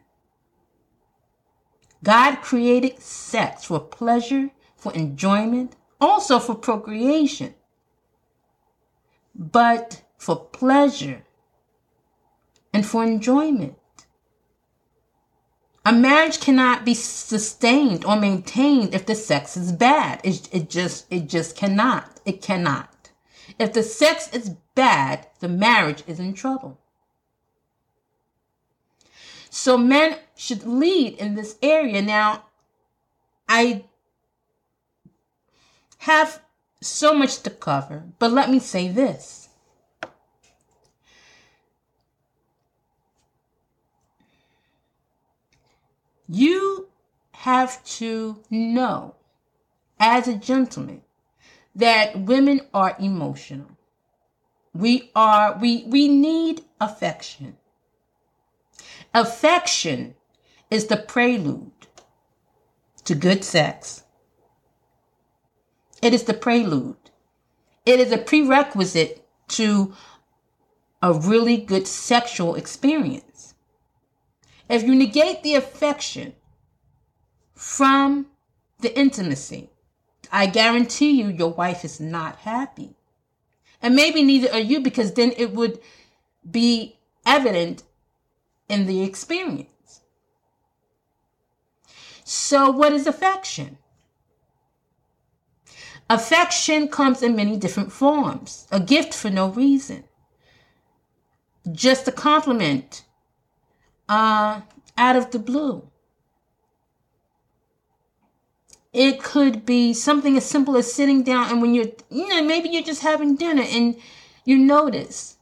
God 2.02 2.36
created 2.36 3.00
sex 3.00 3.64
for 3.64 3.80
pleasure, 3.80 4.50
for 4.76 4.92
enjoyment, 4.94 5.76
also 6.00 6.38
for 6.38 6.54
procreation. 6.54 7.54
But 9.34 10.02
for 10.20 10.36
pleasure 10.36 11.22
and 12.74 12.84
for 12.84 13.02
enjoyment. 13.02 13.74
A 15.86 15.94
marriage 15.94 16.40
cannot 16.40 16.84
be 16.84 16.92
sustained 16.92 18.04
or 18.04 18.16
maintained 18.16 18.94
if 18.94 19.06
the 19.06 19.14
sex 19.14 19.56
is 19.56 19.72
bad. 19.72 20.20
It, 20.22 20.46
it 20.52 20.68
just 20.68 21.06
it 21.10 21.26
just 21.26 21.56
cannot. 21.56 22.20
It 22.26 22.42
cannot. 22.42 23.08
If 23.58 23.72
the 23.72 23.82
sex 23.82 24.28
is 24.34 24.50
bad, 24.74 25.26
the 25.40 25.48
marriage 25.48 26.04
is 26.06 26.20
in 26.20 26.34
trouble. 26.34 26.78
So 29.48 29.78
men 29.78 30.18
should 30.36 30.66
lead 30.66 31.14
in 31.14 31.34
this 31.34 31.56
area. 31.62 32.02
Now, 32.02 32.44
I 33.48 33.84
have 35.98 36.42
so 36.82 37.14
much 37.14 37.42
to 37.42 37.50
cover, 37.50 38.04
but 38.18 38.30
let 38.32 38.50
me 38.50 38.58
say 38.58 38.86
this. 38.86 39.49
You 46.32 46.88
have 47.32 47.82
to 47.98 48.38
know, 48.50 49.16
as 49.98 50.28
a 50.28 50.36
gentleman, 50.36 51.02
that 51.74 52.20
women 52.20 52.60
are 52.72 52.94
emotional. 53.00 53.76
We 54.72 55.10
are, 55.16 55.58
we, 55.60 55.82
we 55.88 56.06
need 56.06 56.62
affection. 56.80 57.56
Affection 59.12 60.14
is 60.70 60.86
the 60.86 60.98
prelude 60.98 61.72
to 63.04 63.16
good 63.16 63.42
sex. 63.42 64.04
It 66.00 66.14
is 66.14 66.22
the 66.22 66.34
prelude. 66.34 67.10
It 67.84 67.98
is 67.98 68.12
a 68.12 68.18
prerequisite 68.18 69.26
to 69.48 69.94
a 71.02 71.12
really 71.12 71.56
good 71.56 71.88
sexual 71.88 72.54
experience. 72.54 73.29
If 74.70 74.84
you 74.84 74.94
negate 74.94 75.42
the 75.42 75.56
affection 75.56 76.34
from 77.54 78.26
the 78.78 78.96
intimacy, 78.96 79.70
I 80.30 80.46
guarantee 80.46 81.10
you 81.10 81.26
your 81.28 81.50
wife 81.52 81.84
is 81.84 81.98
not 81.98 82.36
happy. 82.36 82.94
And 83.82 83.96
maybe 83.96 84.22
neither 84.22 84.52
are 84.52 84.60
you 84.60 84.80
because 84.80 85.14
then 85.14 85.32
it 85.36 85.50
would 85.50 85.80
be 86.48 87.00
evident 87.26 87.82
in 88.68 88.86
the 88.86 89.02
experience. 89.02 90.02
So, 92.22 92.70
what 92.70 92.92
is 92.92 93.08
affection? 93.08 93.78
Affection 96.08 96.86
comes 96.86 97.24
in 97.24 97.34
many 97.34 97.56
different 97.56 97.90
forms 97.90 98.68
a 98.70 98.78
gift 98.78 99.14
for 99.14 99.30
no 99.30 99.48
reason, 99.48 100.04
just 101.72 102.06
a 102.06 102.12
compliment 102.12 103.04
uh, 104.10 104.60
out 104.98 105.16
of 105.16 105.30
the 105.30 105.38
blue. 105.38 105.88
It 108.92 109.22
could 109.22 109.64
be 109.64 109.94
something 109.94 110.36
as 110.36 110.44
simple 110.44 110.76
as 110.76 110.92
sitting 110.92 111.22
down 111.22 111.48
and 111.48 111.62
when 111.62 111.74
you're, 111.74 111.92
you 112.10 112.26
know, 112.26 112.42
maybe 112.42 112.68
you're 112.68 112.82
just 112.82 113.02
having 113.02 113.36
dinner 113.36 113.62
and 113.62 113.96
you 114.44 114.58
notice, 114.58 115.38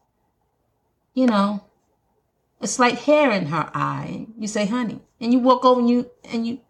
you 1.15 1.27
know, 1.27 1.65
a 2.61 2.67
slight 2.67 2.99
hair 2.99 3.31
in 3.33 3.47
her 3.47 3.71
eye. 3.73 4.27
You 4.39 4.47
say, 4.47 4.67
honey. 4.67 5.01
And 5.19 5.33
you 5.33 5.39
walk 5.39 5.65
over 5.65 5.81
and 5.81 5.89
you, 5.89 6.11
and 6.31 6.47
you 6.47 6.61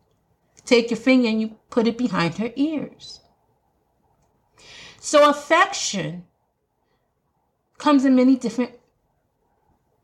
take 0.64 0.90
your 0.90 0.98
finger 0.98 1.26
and 1.26 1.40
you 1.40 1.56
put 1.68 1.88
it 1.88 1.98
behind 1.98 2.38
her 2.38 2.52
ears. 2.54 3.20
So 5.00 5.28
affection 5.28 6.26
comes 7.76 8.04
in 8.04 8.14
many 8.14 8.36
different 8.36 8.78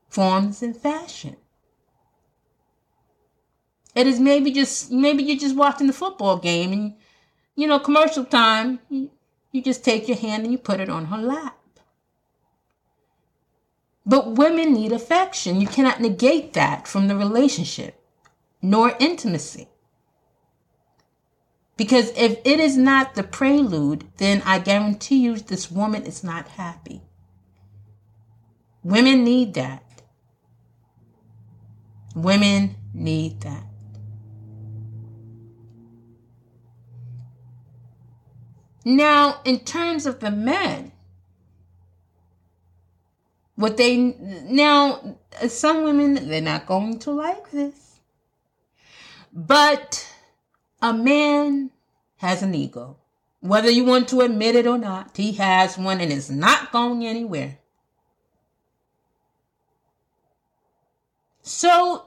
forms 0.09 0.61
and 0.61 0.76
fashion. 0.76 1.37
It 3.94 4.07
is 4.07 4.18
maybe 4.18 4.50
just 4.50 4.90
maybe 4.90 5.22
you're 5.22 5.38
just 5.38 5.57
watching 5.57 5.87
the 5.87 5.92
football 5.92 6.37
game 6.37 6.72
and 6.72 6.94
you 7.54 7.66
know 7.66 7.78
commercial 7.78 8.24
time. 8.24 8.80
You, 8.88 9.11
you 9.52 9.62
just 9.62 9.85
take 9.85 10.09
your 10.09 10.16
hand 10.16 10.42
and 10.42 10.52
you 10.52 10.59
put 10.59 10.80
it 10.80 10.88
on 10.88 11.07
her 11.07 11.18
lap. 11.18 11.57
But 14.07 14.33
women 14.33 14.74
need 14.74 14.92
affection. 14.92 15.61
You 15.61 15.66
cannot 15.66 16.00
negate 16.00 16.52
that 16.54 16.87
from 16.87 17.09
the 17.09 17.16
relationship, 17.16 18.00
nor 18.61 18.96
intimacy. 18.98 19.68
Because 21.76 22.11
if 22.16 22.38
it 22.44 22.61
is 22.61 22.76
not 22.76 23.14
the 23.14 23.22
prelude, 23.22 24.07
then 24.18 24.42
I 24.44 24.59
guarantee 24.59 25.18
you 25.18 25.37
this 25.37 25.70
woman 25.70 26.04
is 26.04 26.22
not 26.22 26.48
happy. 26.48 27.02
Women 28.83 29.24
need 29.24 29.54
that. 29.54 29.83
Women 32.14 32.76
need 32.92 33.40
that. 33.40 33.64
Now, 38.85 39.40
in 39.44 39.61
terms 39.61 40.05
of 40.05 40.20
the 40.20 40.31
men, 40.31 40.92
what 43.57 43.77
they 43.77 43.97
now, 43.97 45.18
some 45.49 45.85
women, 45.85 46.29
they're 46.29 46.40
not 46.40 46.66
going 46.66 46.99
to 47.01 47.11
like 47.12 47.51
this. 47.51 48.01
But 49.33 50.07
a 50.83 50.92
man 50.92 51.70
has 52.16 52.42
an 52.42 52.55
ego. 52.55 52.99
Whether 53.40 53.70
you 53.70 53.85
want 53.85 54.09
to 54.09 54.20
admit 54.20 54.55
it 54.55 54.66
or 54.66 54.79
not, 54.79 55.16
he 55.16 55.33
has 55.33 55.77
one 55.77 56.01
and 56.01 56.12
it's 56.12 56.31
not 56.31 56.73
going 56.73 57.07
anywhere. 57.07 57.59
So 61.42 62.07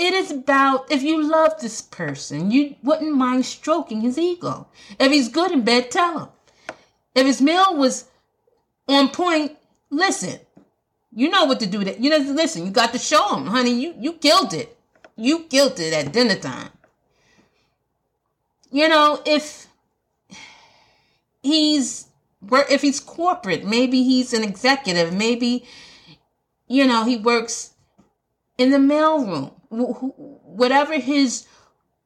it 0.00 0.14
is 0.14 0.30
about 0.30 0.90
if 0.90 1.02
you 1.02 1.22
love 1.22 1.60
this 1.60 1.82
person, 1.82 2.50
you 2.50 2.76
wouldn't 2.82 3.14
mind 3.14 3.44
stroking 3.44 4.00
his 4.00 4.16
ego. 4.16 4.66
If 4.98 5.12
he's 5.12 5.28
good 5.28 5.52
in 5.52 5.62
bed, 5.62 5.90
tell 5.90 6.18
him. 6.18 6.28
If 7.14 7.26
his 7.26 7.42
meal 7.42 7.76
was 7.76 8.06
on 8.88 9.10
point, 9.10 9.58
listen, 9.90 10.40
you 11.12 11.28
know 11.28 11.44
what 11.44 11.60
to 11.60 11.66
do. 11.66 11.84
That 11.84 12.00
you 12.00 12.08
know, 12.08 12.18
listen, 12.32 12.64
you 12.64 12.70
got 12.70 12.92
to 12.92 12.98
show 12.98 13.36
him, 13.36 13.46
honey. 13.46 13.72
You 13.72 13.94
you 13.98 14.14
killed 14.14 14.54
it. 14.54 14.76
You 15.16 15.40
killed 15.40 15.78
it 15.78 15.92
at 15.92 16.12
dinner 16.12 16.36
time. 16.36 16.70
You 18.70 18.88
know, 18.88 19.20
if 19.26 19.66
he's 21.42 22.06
if 22.50 22.80
he's 22.80 23.00
corporate, 23.00 23.66
maybe 23.66 24.02
he's 24.02 24.32
an 24.32 24.44
executive, 24.44 25.12
maybe 25.12 25.66
you 26.68 26.86
know 26.86 27.04
he 27.04 27.16
works 27.16 27.74
in 28.56 28.70
the 28.70 28.78
mailroom, 28.78 29.52
whatever 29.70 30.98
his 30.98 31.46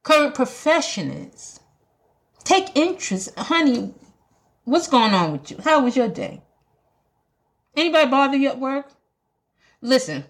current 0.03 0.35
profession 0.35 1.09
is. 1.11 1.59
Take 2.43 2.75
interest, 2.75 3.37
honey. 3.37 3.93
What's 4.63 4.87
going 4.87 5.13
on 5.13 5.31
with 5.31 5.51
you? 5.51 5.57
How 5.63 5.83
was 5.83 5.95
your 5.95 6.07
day? 6.07 6.41
Anybody 7.75 8.09
bother 8.09 8.37
you 8.37 8.49
at 8.49 8.59
work? 8.59 8.91
Listen, 9.81 10.25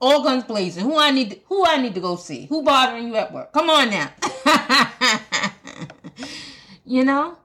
all 0.00 0.22
guns 0.22 0.44
blazing. 0.44 0.84
Who 0.84 0.98
I 0.98 1.10
need? 1.10 1.30
To, 1.30 1.38
who 1.46 1.66
I 1.66 1.78
need 1.78 1.94
to 1.94 2.00
go 2.00 2.16
see? 2.16 2.46
Who 2.46 2.62
bothering 2.62 3.08
you 3.08 3.16
at 3.16 3.32
work? 3.32 3.52
Come 3.52 3.68
on 3.70 3.90
now. 3.90 4.12
you 6.84 7.04
know, 7.04 7.38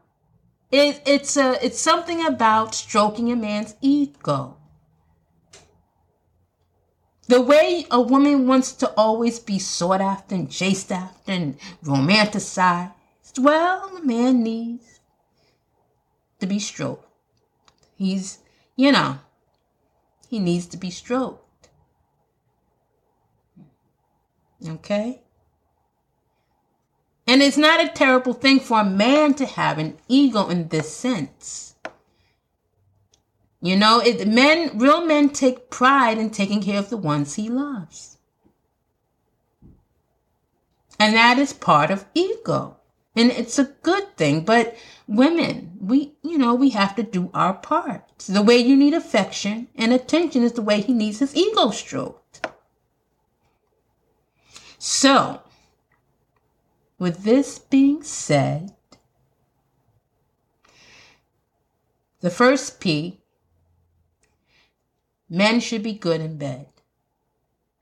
it, 0.72 1.02
it's 1.06 1.36
a 1.38 1.58
it's 1.66 1.80
something 1.80 2.26
about 2.26 2.76
stroking 2.76 3.32
a 3.32 3.36
man's 3.36 3.76
ego. 3.82 4.59
The 7.30 7.42
way 7.42 7.86
a 7.92 8.02
woman 8.02 8.48
wants 8.48 8.72
to 8.72 8.92
always 8.98 9.38
be 9.38 9.60
sought 9.60 10.02
after 10.02 10.34
and 10.34 10.50
chased 10.50 10.92
after 10.92 11.32
and 11.32 11.60
romanticized, 11.84 12.92
well, 13.38 13.98
a 13.98 14.04
man 14.04 14.42
needs 14.42 15.00
to 16.40 16.48
be 16.48 16.58
stroked. 16.58 17.08
He's, 17.96 18.40
you 18.76 18.92
know, 18.92 19.20
he 20.28 20.40
needs 20.40 20.66
to 20.70 20.78
be 20.78 20.90
stroked. 20.90 21.70
Okay? 24.68 25.22
And 27.28 27.44
it's 27.44 27.58
not 27.58 27.80
a 27.80 27.90
terrible 27.90 28.34
thing 28.34 28.60
for 28.60 28.80
a 28.80 28.84
man 28.84 29.36
to 29.36 29.46
have 29.46 29.78
an 29.78 30.00
ego 30.08 30.48
in 30.48 30.70
this 30.70 30.92
sense. 30.96 31.69
You 33.62 33.76
know, 33.76 34.00
it, 34.00 34.28
men, 34.28 34.78
real 34.78 35.06
men 35.06 35.30
take 35.30 35.70
pride 35.70 36.18
in 36.18 36.30
taking 36.30 36.62
care 36.62 36.80
of 36.80 36.90
the 36.90 36.98
ones 36.98 37.36
he 37.36 37.50
loves. 37.50 38.18
And 40.98 41.14
that 41.16 41.38
is 41.38 41.54
part 41.54 41.92
of 41.92 42.06
ego. 42.14 42.78
And 43.16 43.32
it's 43.32 43.60
a 43.60 43.74
good 43.82 44.16
thing. 44.16 44.46
But 44.46 44.78
women, 45.08 45.78
we, 45.80 46.14
you 46.22 46.38
know, 46.38 46.56
we 46.56 46.70
have 46.70 46.96
to 46.96 47.04
do 47.04 47.32
our 47.34 47.54
part. 47.54 48.04
So 48.18 48.34
the 48.34 48.42
way 48.42 48.58
you 48.58 48.78
need 48.78 48.94
affection 48.94 49.68
and 49.76 49.92
attention 49.94 50.44
is 50.44 50.54
the 50.54 50.62
way 50.62 50.82
he 50.82 50.94
needs 50.94 51.20
his 51.20 51.36
ego 51.36 51.72
stroked. 51.72 52.48
So, 54.78 55.42
with 56.98 57.24
this 57.24 57.60
being 57.60 58.04
said, 58.04 58.74
the 62.22 62.30
first 62.30 62.80
P, 62.80 63.19
men 65.30 65.60
should 65.60 65.84
be 65.84 65.94
good 65.94 66.22
in 66.22 66.38
bed. 66.38 66.68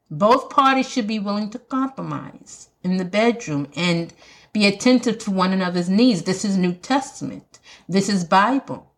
Both 0.10 0.50
parties 0.50 0.90
should 0.90 1.08
be 1.08 1.20
willing 1.20 1.50
to 1.52 1.60
compromise 1.60 2.70
in 2.84 2.98
the 2.98 3.06
bedroom 3.06 3.68
and 3.76 4.14
be 4.54 4.66
attentive 4.66 5.18
to 5.20 5.32
one 5.32 5.54
another's 5.54 5.90
needs. 5.90 6.24
This 6.24 6.46
is 6.46 6.58
New 6.58 6.74
Testament. 6.74 7.60
This 7.90 8.10
is 8.10 8.24
Bible. 8.24 8.92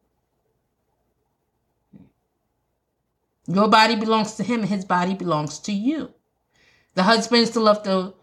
Your 3.47 3.67
body 3.67 3.95
belongs 3.95 4.35
to 4.35 4.43
him 4.43 4.62
and 4.62 4.69
his 4.69 4.85
body 4.85 5.15
belongs 5.15 5.57
to 5.59 5.71
you. 5.71 6.13
The 6.93 7.03
husband 7.03 7.43
is 7.43 7.49
to 7.51 7.59
love 7.59 7.83
the 7.83 8.13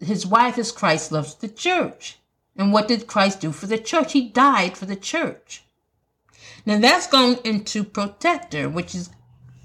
his 0.00 0.26
wife 0.26 0.58
as 0.58 0.72
Christ 0.72 1.12
loves 1.12 1.34
the 1.36 1.48
church. 1.48 2.18
And 2.56 2.72
what 2.72 2.88
did 2.88 3.06
Christ 3.06 3.40
do 3.40 3.52
for 3.52 3.66
the 3.66 3.78
church? 3.78 4.12
He 4.12 4.28
died 4.28 4.76
for 4.76 4.84
the 4.84 4.96
church. 4.96 5.64
Now 6.66 6.78
that's 6.78 7.06
going 7.06 7.38
into 7.44 7.84
protector, 7.84 8.68
which 8.68 8.94
is 8.94 9.10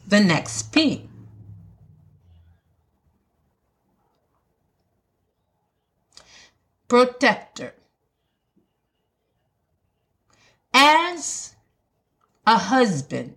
the 0.07 0.19
next 0.19 0.71
P. 0.71 1.07
protector. 6.87 7.73
As 10.73 11.55
a 12.45 12.57
husband, 12.57 13.35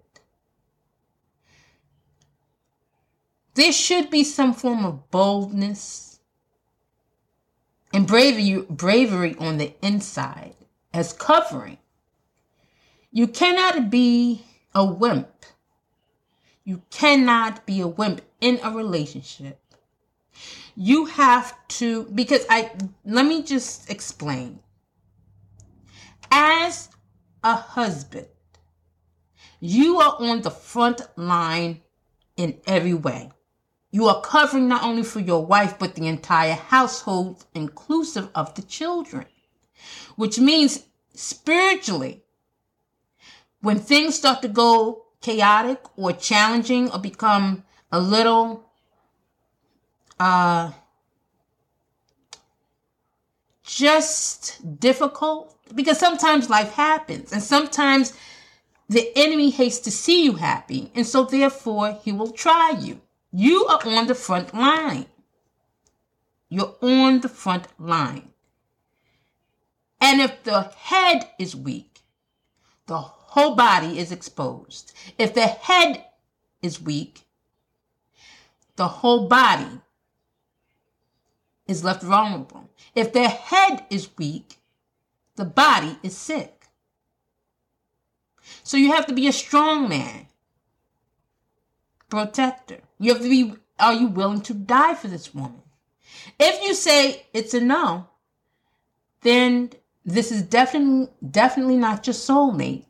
there 3.55 3.73
should 3.73 4.11
be 4.11 4.25
some 4.25 4.55
form 4.55 4.85
of 4.85 5.11
boldness 5.11 6.21
and 7.93 8.07
bravery, 8.07 8.65
bravery 8.69 9.35
on 9.39 9.57
the 9.59 9.75
inside 9.83 10.55
as 10.93 11.13
covering. 11.13 11.79
You 13.11 13.27
cannot 13.27 13.91
be 13.91 14.45
a 14.75 14.85
wimp. 14.85 15.29
You 16.71 16.83
cannot 16.91 17.67
be 17.67 17.81
a 17.81 17.89
wimp 17.89 18.21
in 18.41 18.61
a 18.63 18.71
relationship 18.71 19.61
you 20.77 21.05
have 21.05 21.55
to 21.69 22.05
because 22.15 22.47
I 22.49 22.71
let 23.05 23.27
me 23.27 23.43
just 23.43 23.91
explain. 23.91 24.61
As 26.31 26.89
a 27.43 27.55
husband, 27.55 28.29
you 29.61 29.99
are 30.01 30.17
on 30.21 30.43
the 30.43 30.51
front 30.51 31.03
line 31.17 31.83
in 32.37 32.59
every 32.67 32.95
way. 32.95 33.31
You 33.91 34.07
are 34.07 34.23
covering 34.23 34.69
not 34.69 34.85
only 34.85 35.03
for 35.03 35.21
your 35.21 35.45
wife, 35.45 35.79
but 35.79 35.97
the 35.97 36.07
entire 36.07 36.55
household, 36.55 37.45
inclusive 37.55 38.31
of 38.35 38.55
the 38.55 38.63
children. 38.63 39.27
Which 40.17 40.39
means 40.39 40.85
spiritually, 41.15 42.23
when 43.61 43.81
things 43.81 44.15
start 44.15 44.41
to 44.43 44.49
go 44.49 45.07
chaotic 45.21 45.81
or 45.97 46.13
challenging 46.13 46.91
or 46.91 46.99
become 46.99 47.65
a 47.93 48.01
little 48.01 48.65
uh, 50.19 50.71
just 53.63 54.81
difficult 54.81 55.57
because 55.75 55.99
sometimes 55.99 56.51
life 56.51 56.73
happens 56.73 57.33
and 57.33 57.43
sometimes 57.43 58.15
the 58.89 59.13
enemy 59.17 59.51
hates 59.51 59.79
to 59.79 59.91
see 59.91 60.25
you 60.25 60.35
happy 60.35 60.91
and 60.95 61.07
so 61.07 61.25
therefore 61.25 61.99
he 62.03 62.13
will 62.13 62.33
try 62.33 62.71
you. 62.81 63.01
You 63.33 63.67
are 63.67 63.81
on 63.87 64.09
the 64.09 64.15
front 64.15 64.53
line. 64.53 65.07
You're 66.49 66.75
on 66.83 67.21
the 67.21 67.29
front 67.29 67.69
line. 67.79 68.31
And 70.01 70.21
if 70.21 70.43
the 70.43 70.63
head 70.63 71.31
is 71.39 71.55
weak, 71.55 72.01
the 72.87 72.99
whole 73.31 73.55
body 73.55 73.99
is 73.99 74.11
exposed. 74.11 74.93
If 75.17 75.35
the 75.35 75.47
head 75.47 76.05
is 76.63 76.83
weak, 76.83 77.23
the 78.75 78.89
whole 78.89 79.29
body 79.29 79.83
is 81.69 81.85
left 81.85 82.03
vulnerable. 82.03 82.69
If 82.95 83.13
the 83.13 83.29
head 83.29 83.85
is 83.89 84.09
weak, 84.19 84.59
the 85.37 85.45
body 85.45 85.97
is 86.03 86.17
sick. 86.17 86.67
So 88.65 88.77
you 88.77 88.91
have 88.93 89.07
to 89.07 89.15
be 89.15 89.29
a 89.29 89.33
strong 89.33 89.89
man, 89.89 90.27
protector. 92.09 92.81
You 92.99 93.13
have 93.13 93.23
to 93.23 93.29
be, 93.29 93.55
are 93.79 93.95
you 93.95 94.09
willing 94.09 94.41
to 94.43 94.55
die 94.55 94.95
for 94.95 95.07
this 95.07 95.33
woman? 95.33 95.63
If 96.39 96.61
you 96.65 96.75
say 96.75 97.27
it's 97.33 97.55
a 97.55 97.61
no, 97.61 98.09
then 99.21 99.71
this 100.05 100.33
is 100.33 100.43
definitely 100.43 101.09
definitely 101.31 101.77
not 101.77 102.07
your 102.09 102.15
soulmate 102.15 102.87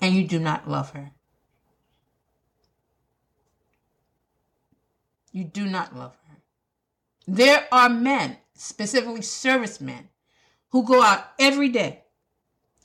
and 0.00 0.14
you 0.14 0.26
do 0.26 0.38
not 0.38 0.68
love 0.68 0.90
her. 0.90 1.12
You 5.32 5.44
do 5.44 5.66
not 5.66 5.96
love 5.96 6.16
her. 6.28 6.36
There 7.26 7.66
are 7.72 7.88
men, 7.88 8.38
specifically 8.54 9.22
servicemen, 9.22 10.08
who 10.70 10.84
go 10.84 11.02
out 11.02 11.24
every 11.38 11.68
day 11.68 12.02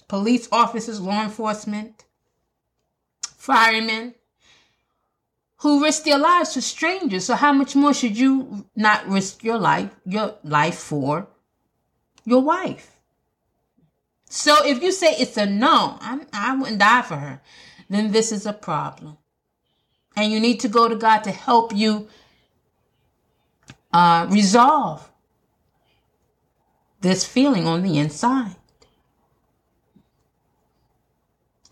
police 0.08 0.50
officers, 0.52 1.00
law 1.00 1.24
enforcement, 1.24 2.04
firemen 3.22 4.14
who 5.62 5.82
risk 5.84 6.04
their 6.04 6.18
lives 6.18 6.54
for 6.54 6.62
strangers. 6.62 7.26
So 7.26 7.36
how 7.36 7.54
much 7.54 7.76
more 7.76 7.94
should 7.94 8.18
you 8.18 8.66
not 8.76 9.08
risk 9.08 9.44
your 9.44 9.58
life, 9.58 9.96
your 10.06 10.36
life 10.44 10.78
for 10.78 11.28
your 12.26 12.42
wife? 12.42 13.01
So 14.32 14.66
if 14.66 14.82
you 14.82 14.92
say 14.92 15.14
it's 15.20 15.38
a 15.38 15.46
no, 15.46 15.98
I'm, 16.02 16.26
I 16.34 16.56
wouldn't 16.56 16.80
die 16.80 17.02
for 17.02 17.18
her, 17.18 17.42
then 17.90 18.12
this 18.12 18.32
is 18.32 18.46
a 18.46 18.54
problem. 18.54 19.18
And 20.16 20.32
you 20.32 20.40
need 20.40 20.60
to 20.62 20.70
go 20.70 20.88
to 20.88 20.96
God 20.96 21.24
to 21.26 21.32
help 21.32 21.76
you 21.76 22.08
uh, 23.94 24.28
resolve 24.30 25.10
this 27.02 27.26
feeling 27.26 27.68
on 27.68 27.84
the 27.84 27.98
inside. 27.98 28.56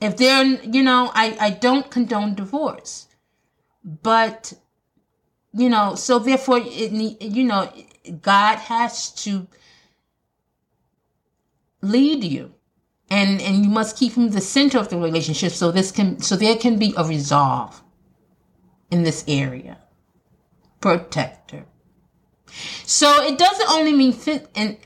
if 0.01 0.15
they're, 0.17 0.45
you 0.45 0.83
know, 0.83 1.11
I, 1.13 1.37
I 1.39 1.49
don't 1.51 1.89
condone 1.89 2.35
divorce, 2.35 3.07
but, 3.83 4.53
you 5.53 5.69
know, 5.69 5.95
so 5.95 6.19
therefore, 6.19 6.59
it, 6.61 7.21
you 7.21 7.43
know, 7.43 7.71
God 8.21 8.57
has 8.57 9.11
to 9.23 9.47
lead 11.89 12.23
you. 12.23 12.53
And 13.09 13.41
and 13.41 13.63
you 13.63 13.69
must 13.69 13.97
keep 13.97 14.13
him 14.13 14.29
the 14.29 14.41
center 14.41 14.77
of 14.77 14.89
the 14.89 14.97
relationship 14.97 15.51
so 15.51 15.71
this 15.71 15.91
can 15.91 16.21
so 16.21 16.35
there 16.35 16.55
can 16.55 16.77
be 16.77 16.93
a 16.95 17.03
resolve 17.03 17.81
in 18.91 19.03
this 19.03 19.23
area. 19.27 19.79
Protector. 20.79 21.65
So 22.85 23.23
it 23.23 23.37
doesn't 23.37 23.69
only 23.69 23.93
mean 23.93 24.13
fit 24.13 24.47
in 24.53 24.77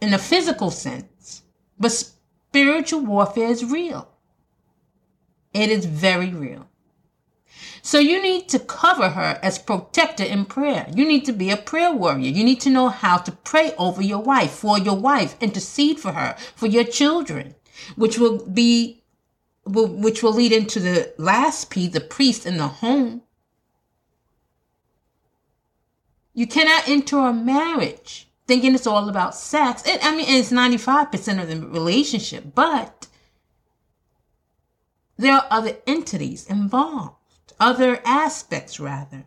in 0.00 0.12
a 0.12 0.18
physical 0.18 0.70
sense 0.70 1.42
but 1.78 1.92
spiritual 1.92 3.00
warfare 3.00 3.48
is 3.48 3.64
real. 3.64 4.08
It 5.54 5.70
is 5.70 5.86
very 5.86 6.30
real 6.30 6.68
so 7.82 7.98
you 7.98 8.20
need 8.22 8.48
to 8.50 8.58
cover 8.58 9.10
her 9.10 9.38
as 9.42 9.58
protector 9.58 10.24
in 10.24 10.44
prayer. 10.44 10.86
You 10.94 11.06
need 11.06 11.24
to 11.26 11.32
be 11.32 11.50
a 11.50 11.56
prayer 11.56 11.92
warrior. 11.92 12.28
You 12.28 12.44
need 12.44 12.60
to 12.62 12.70
know 12.70 12.88
how 12.88 13.18
to 13.18 13.32
pray 13.32 13.72
over 13.78 14.02
your 14.02 14.22
wife, 14.22 14.52
for 14.52 14.78
your 14.78 14.96
wife, 14.96 15.36
intercede 15.40 15.98
for 15.98 16.12
her, 16.12 16.36
for 16.54 16.66
your 16.66 16.84
children, 16.84 17.54
which 17.96 18.18
will 18.18 18.46
be, 18.46 19.02
which 19.64 20.22
will 20.22 20.32
lead 20.32 20.52
into 20.52 20.80
the 20.80 21.12
last 21.18 21.70
P, 21.70 21.88
the 21.88 22.00
priest 22.00 22.46
in 22.46 22.56
the 22.56 22.68
home. 22.68 23.22
You 26.34 26.46
cannot 26.46 26.88
enter 26.88 27.18
a 27.18 27.32
marriage 27.32 28.28
thinking 28.46 28.74
it's 28.74 28.86
all 28.86 29.08
about 29.08 29.34
sex. 29.34 29.82
It, 29.86 30.04
I 30.04 30.14
mean, 30.14 30.26
it's 30.28 30.50
95% 30.50 31.42
of 31.42 31.48
the 31.48 31.66
relationship, 31.66 32.54
but 32.54 33.06
there 35.16 35.34
are 35.34 35.46
other 35.50 35.76
entities 35.86 36.46
involved 36.46 37.17
other 37.60 38.00
aspects, 38.04 38.78
rather, 38.80 39.26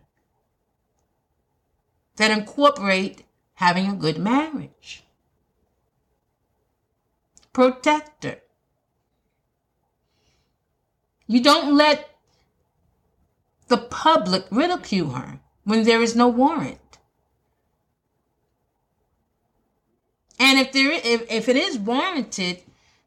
that 2.16 2.30
incorporate 2.30 3.24
having 3.54 3.88
a 3.88 3.94
good 3.94 4.18
marriage. 4.18 5.04
Protector. 7.52 8.40
You 11.26 11.42
don't 11.42 11.74
let 11.76 12.10
the 13.68 13.78
public 13.78 14.44
ridicule 14.50 15.10
her 15.10 15.40
when 15.64 15.84
there 15.84 16.02
is 16.02 16.14
no 16.14 16.28
warrant. 16.28 16.98
And 20.38 20.58
if 20.58 20.72
there 20.72 20.92
if, 20.92 21.30
if 21.30 21.48
it 21.48 21.56
is 21.56 21.78
warranted, 21.78 22.62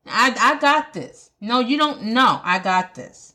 I 0.06 0.36
I 0.40 0.60
got 0.60 0.94
this. 0.94 1.32
No, 1.42 1.60
you 1.60 1.78
don't 1.78 2.02
know. 2.02 2.40
I 2.44 2.60
got 2.60 2.96
this. 2.96 3.35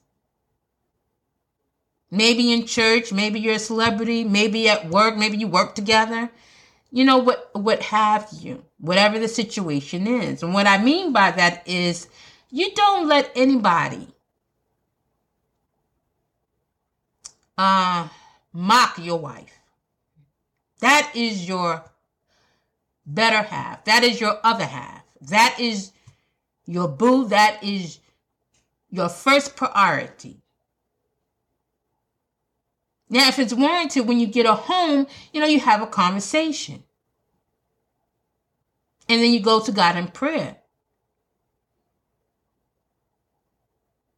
Maybe 2.10 2.52
in 2.52 2.66
church, 2.66 3.12
maybe 3.12 3.38
you're 3.38 3.54
a 3.54 3.58
celebrity, 3.58 4.24
maybe 4.24 4.68
at 4.68 4.88
work, 4.88 5.16
maybe 5.16 5.36
you 5.36 5.46
work 5.46 5.74
together. 5.74 6.30
You 6.90 7.04
know 7.04 7.18
what 7.18 7.50
what 7.54 7.82
have 7.82 8.28
you. 8.32 8.64
Whatever 8.78 9.18
the 9.18 9.28
situation 9.28 10.06
is. 10.06 10.42
And 10.42 10.52
what 10.52 10.66
I 10.66 10.82
mean 10.82 11.12
by 11.12 11.30
that 11.30 11.66
is 11.68 12.08
you 12.50 12.74
don't 12.74 13.06
let 13.06 13.30
anybody 13.36 14.08
uh 17.56 18.08
mock 18.52 18.98
your 18.98 19.18
wife. 19.18 19.60
That 20.80 21.12
is 21.14 21.46
your 21.46 21.84
better 23.06 23.42
half. 23.42 23.84
That 23.84 24.02
is 24.02 24.20
your 24.20 24.38
other 24.42 24.64
half. 24.64 25.02
That 25.20 25.56
is 25.60 25.92
your 26.66 26.88
boo. 26.88 27.28
That 27.28 27.62
is 27.62 27.98
your 28.90 29.08
first 29.08 29.54
priority. 29.54 30.39
Now, 33.10 33.26
if 33.26 33.40
it's 33.40 33.52
warranted 33.52 34.06
when 34.06 34.20
you 34.20 34.28
get 34.28 34.46
a 34.46 34.54
home, 34.54 35.08
you 35.32 35.40
know, 35.40 35.46
you 35.46 35.58
have 35.58 35.82
a 35.82 35.86
conversation. 35.86 36.84
And 39.08 39.20
then 39.20 39.32
you 39.32 39.40
go 39.40 39.60
to 39.60 39.72
God 39.72 39.96
in 39.96 40.06
prayer. 40.08 40.58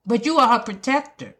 But 0.04 0.26
you 0.26 0.38
are 0.38 0.48
her 0.48 0.62
protector. 0.62 1.36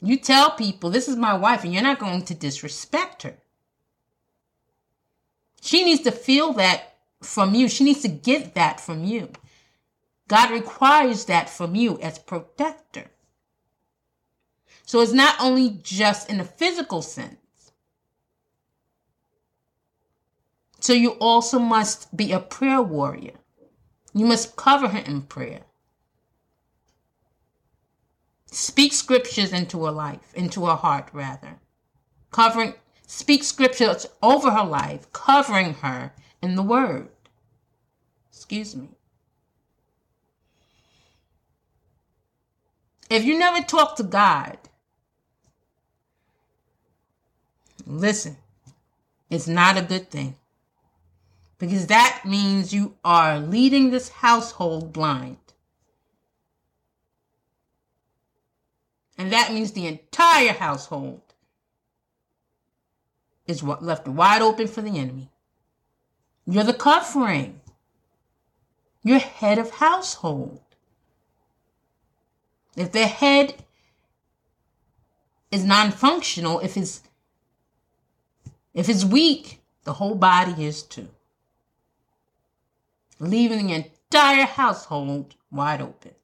You 0.00 0.16
tell 0.16 0.52
people, 0.52 0.88
this 0.88 1.08
is 1.08 1.16
my 1.16 1.34
wife, 1.34 1.64
and 1.64 1.74
you're 1.74 1.82
not 1.82 1.98
going 1.98 2.24
to 2.24 2.34
disrespect 2.34 3.24
her. 3.24 3.36
She 5.60 5.84
needs 5.84 6.02
to 6.02 6.12
feel 6.12 6.54
that 6.54 6.96
from 7.22 7.54
you. 7.54 7.68
She 7.68 7.84
needs 7.84 8.00
to 8.02 8.08
get 8.08 8.54
that 8.54 8.80
from 8.80 9.04
you. 9.04 9.30
God 10.28 10.50
requires 10.50 11.26
that 11.26 11.50
from 11.50 11.74
you 11.74 11.98
as 12.00 12.18
protector. 12.18 13.10
So 14.86 15.00
it's 15.00 15.12
not 15.12 15.34
only 15.40 15.80
just 15.82 16.30
in 16.30 16.38
a 16.38 16.44
physical 16.44 17.02
sense. 17.02 17.72
So 20.78 20.92
you 20.92 21.10
also 21.20 21.58
must 21.58 22.16
be 22.16 22.30
a 22.30 22.38
prayer 22.38 22.80
warrior. 22.80 23.34
You 24.14 24.26
must 24.26 24.54
cover 24.54 24.88
her 24.88 25.00
in 25.00 25.22
prayer. 25.22 25.62
Speak 28.46 28.92
scriptures 28.92 29.52
into 29.52 29.84
her 29.84 29.90
life, 29.90 30.32
into 30.34 30.66
her 30.66 30.76
heart, 30.76 31.08
rather. 31.12 31.56
Covering, 32.30 32.74
speak 33.08 33.42
scriptures 33.42 34.06
over 34.22 34.52
her 34.52 34.64
life, 34.64 35.12
covering 35.12 35.74
her 35.74 36.12
in 36.40 36.54
the 36.54 36.62
word. 36.62 37.08
Excuse 38.30 38.76
me. 38.76 38.90
If 43.10 43.24
you 43.24 43.36
never 43.36 43.66
talk 43.66 43.96
to 43.96 44.04
God, 44.04 44.58
Listen, 47.86 48.36
it's 49.30 49.46
not 49.46 49.78
a 49.78 49.82
good 49.82 50.10
thing. 50.10 50.36
Because 51.58 51.86
that 51.86 52.22
means 52.26 52.74
you 52.74 52.96
are 53.04 53.38
leading 53.38 53.90
this 53.90 54.08
household 54.08 54.92
blind. 54.92 55.38
And 59.16 59.32
that 59.32 59.52
means 59.52 59.72
the 59.72 59.86
entire 59.86 60.52
household 60.52 61.22
is 63.46 63.62
what 63.62 63.82
left 63.82 64.06
wide 64.06 64.42
open 64.42 64.66
for 64.66 64.82
the 64.82 64.98
enemy. 64.98 65.30
You're 66.46 66.64
the 66.64 66.74
covering. 66.74 67.60
You're 69.02 69.18
head 69.18 69.58
of 69.58 69.70
household. 69.70 70.60
If 72.76 72.92
the 72.92 73.06
head 73.06 73.54
is 75.50 75.64
non-functional, 75.64 76.60
if 76.60 76.76
it's 76.76 77.02
if 78.76 78.90
it's 78.90 79.06
weak, 79.06 79.62
the 79.84 79.94
whole 79.94 80.14
body 80.14 80.64
is 80.66 80.82
too. 80.82 81.08
Leaving 83.18 83.68
the 83.68 83.74
entire 83.74 84.44
household 84.44 85.34
wide 85.50 85.80
open. 85.80 86.14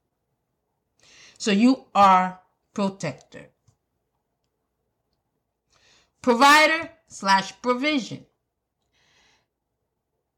So 1.39 1.51
you 1.51 1.87
are 1.95 2.41
protector. 2.75 3.47
Provider 6.21 6.91
slash 7.09 7.55
provision. 7.63 8.27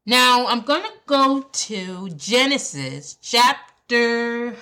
Now 0.05 0.47
I'm 0.47 0.61
going 0.61 0.83
to 0.83 0.93
go 1.05 1.41
to 1.41 2.09
Genesis 2.11 3.17
chapter 3.21 4.55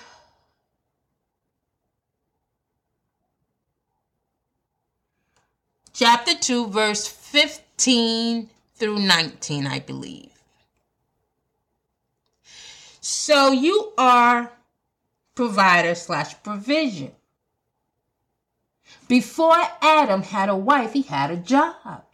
chapter 5.94 6.34
2 6.34 6.66
verse 6.68 7.06
15 7.06 8.50
through 8.74 8.98
19, 8.98 9.66
I 9.66 9.78
believe. 9.78 10.30
So 13.00 13.52
you 13.52 13.92
are 13.96 14.52
provider 15.34 15.94
slash 15.94 16.42
provision. 16.42 17.12
Before 19.08 19.60
Adam 19.80 20.22
had 20.22 20.48
a 20.48 20.56
wife, 20.56 20.92
he 20.92 21.02
had 21.02 21.30
a 21.30 21.36
job. 21.36 22.04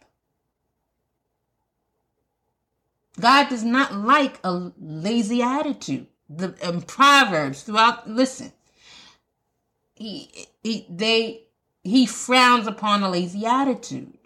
God 3.19 3.49
does 3.49 3.63
not 3.63 3.93
like 3.93 4.39
a 4.43 4.71
lazy 4.79 5.41
attitude. 5.41 6.07
The 6.29 6.55
um, 6.63 6.81
Proverbs 6.81 7.63
throughout, 7.63 8.09
listen, 8.09 8.51
he, 9.95 10.47
he, 10.63 10.85
they, 10.89 11.43
he 11.83 12.05
frowns 12.05 12.67
upon 12.67 13.03
a 13.03 13.09
lazy 13.09 13.45
attitude. 13.45 14.17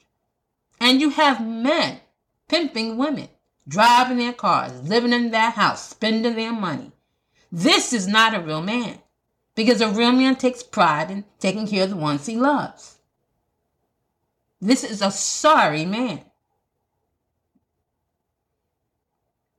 And 0.79 0.99
you 0.99 1.11
have 1.11 1.45
men 1.45 1.99
pimping 2.47 2.97
women, 2.97 3.29
driving 3.67 4.17
their 4.17 4.33
cars, 4.33 4.87
living 4.87 5.13
in 5.13 5.31
their 5.31 5.51
house, 5.51 5.89
spending 5.89 6.35
their 6.35 6.53
money. 6.53 6.91
This 7.51 7.93
is 7.93 8.07
not 8.07 8.33
a 8.33 8.41
real 8.41 8.61
man 8.61 8.99
because 9.55 9.79
a 9.79 9.89
real 9.89 10.11
man 10.11 10.35
takes 10.35 10.61
pride 10.61 11.09
in 11.09 11.23
taking 11.39 11.67
care 11.67 11.85
of 11.85 11.89
the 11.89 11.95
ones 11.95 12.25
he 12.25 12.35
loves. 12.35 12.97
This 14.59 14.83
is 14.83 15.01
a 15.01 15.11
sorry 15.11 15.85
man. 15.85 16.21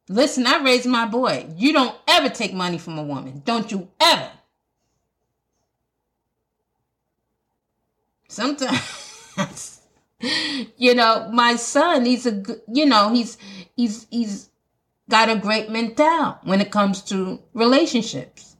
Listen, 0.08 0.46
I 0.46 0.62
raised 0.62 0.86
my 0.86 1.06
boy. 1.06 1.46
You 1.56 1.72
don't 1.72 1.96
ever 2.06 2.28
take 2.28 2.54
money 2.54 2.78
from 2.78 2.98
a 2.98 3.02
woman. 3.02 3.42
Don't 3.44 3.72
you 3.72 3.88
ever. 3.98 4.30
Sometimes, 8.36 9.80
you 10.76 10.94
know, 10.94 11.30
my 11.32 11.56
son, 11.56 12.04
he's 12.04 12.26
a 12.26 12.42
you 12.68 12.84
know, 12.84 13.14
he's, 13.14 13.38
he's, 13.74 14.06
he's 14.10 14.50
got 15.08 15.30
a 15.30 15.36
great 15.36 15.70
mental 15.70 16.38
when 16.44 16.60
it 16.60 16.70
comes 16.70 17.00
to 17.04 17.40
relationships. 17.54 18.56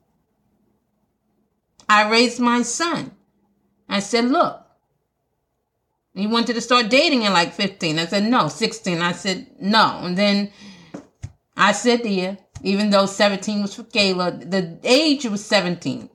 I 1.88 2.10
raised 2.10 2.40
my 2.40 2.62
son. 2.62 3.10
I 3.86 4.00
said, 4.00 4.24
look, 4.24 4.64
he 6.14 6.26
wanted 6.26 6.54
to 6.54 6.62
start 6.62 6.88
dating 6.88 7.26
at 7.26 7.32
like 7.32 7.52
15. 7.52 7.98
I 7.98 8.06
said, 8.06 8.24
no, 8.24 8.48
16. 8.48 9.02
I 9.02 9.12
said, 9.12 9.46
no. 9.60 10.00
And 10.02 10.16
then 10.16 10.50
I 11.54 11.72
said, 11.72 12.02
to 12.02 12.08
you 12.08 12.38
even 12.62 12.88
though 12.90 13.06
17 13.06 13.62
was 13.62 13.74
for 13.74 13.82
Kayla, 13.82 14.50
the 14.50 14.78
age 14.82 15.26
was 15.26 15.44
17. 15.44 16.08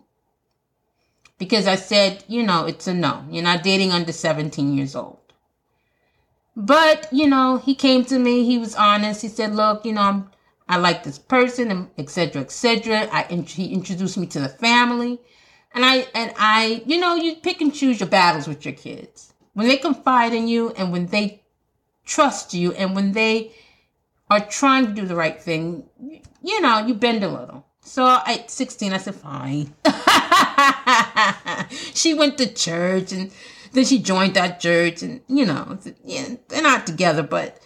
Because 1.41 1.65
I 1.65 1.73
said, 1.73 2.23
you 2.27 2.43
know, 2.43 2.67
it's 2.67 2.85
a 2.85 2.93
no. 2.93 3.25
You're 3.31 3.41
not 3.41 3.63
dating 3.63 3.91
under 3.91 4.11
17 4.11 4.77
years 4.77 4.95
old. 4.95 5.17
But, 6.55 7.11
you 7.11 7.27
know, 7.27 7.57
he 7.57 7.73
came 7.73 8.05
to 8.05 8.19
me, 8.19 8.45
he 8.45 8.59
was 8.59 8.75
honest. 8.75 9.23
He 9.23 9.27
said, 9.27 9.55
look, 9.55 9.83
you 9.83 9.93
know, 9.93 10.01
I'm, 10.01 10.29
I 10.69 10.77
like 10.77 11.03
this 11.03 11.17
person, 11.17 11.71
and 11.71 11.89
etc. 11.97 12.43
etc. 12.43 13.09
I 13.11 13.23
he 13.23 13.73
introduced 13.73 14.19
me 14.19 14.27
to 14.27 14.39
the 14.39 14.49
family. 14.49 15.19
And 15.73 15.83
I 15.83 16.05
and 16.13 16.31
I, 16.37 16.83
you 16.85 16.99
know, 16.99 17.15
you 17.15 17.37
pick 17.37 17.59
and 17.59 17.73
choose 17.73 17.99
your 17.99 18.09
battles 18.09 18.47
with 18.47 18.63
your 18.63 18.75
kids. 18.75 19.33
When 19.53 19.67
they 19.67 19.77
confide 19.77 20.33
in 20.33 20.47
you 20.47 20.69
and 20.77 20.91
when 20.91 21.07
they 21.07 21.41
trust 22.05 22.53
you 22.53 22.71
and 22.73 22.93
when 22.95 23.13
they 23.13 23.51
are 24.29 24.45
trying 24.45 24.85
to 24.85 24.91
do 24.93 25.07
the 25.07 25.15
right 25.15 25.41
thing, 25.41 25.89
you 26.43 26.61
know, 26.61 26.85
you 26.85 26.93
bend 26.93 27.23
a 27.23 27.29
little. 27.29 27.65
So 27.79 28.05
at 28.27 28.51
16, 28.51 28.93
I 28.93 28.97
said, 28.97 29.15
fine. 29.15 29.73
she 31.93 32.13
went 32.13 32.37
to 32.37 32.53
church 32.53 33.11
and 33.11 33.31
then 33.73 33.85
she 33.85 33.99
joined 33.99 34.33
that 34.35 34.59
church 34.59 35.01
and, 35.01 35.21
you 35.27 35.45
know, 35.45 35.77
yeah, 36.03 36.35
they're 36.47 36.61
not 36.61 36.85
together, 36.85 37.23
but 37.23 37.59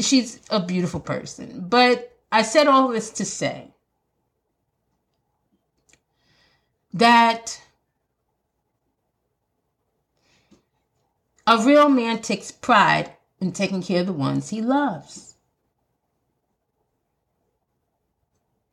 she's 0.00 0.40
a 0.50 0.60
beautiful 0.60 1.00
person. 1.00 1.66
But 1.68 2.16
I 2.32 2.42
said 2.42 2.66
all 2.66 2.88
this 2.88 3.10
to 3.10 3.24
say 3.24 3.72
that 6.92 7.60
a 11.46 11.64
real 11.64 11.88
man 11.88 12.20
takes 12.20 12.50
pride 12.50 13.12
in 13.40 13.52
taking 13.52 13.82
care 13.82 14.00
of 14.00 14.06
the 14.06 14.12
ones 14.12 14.48
he 14.48 14.60
loves. 14.60 15.34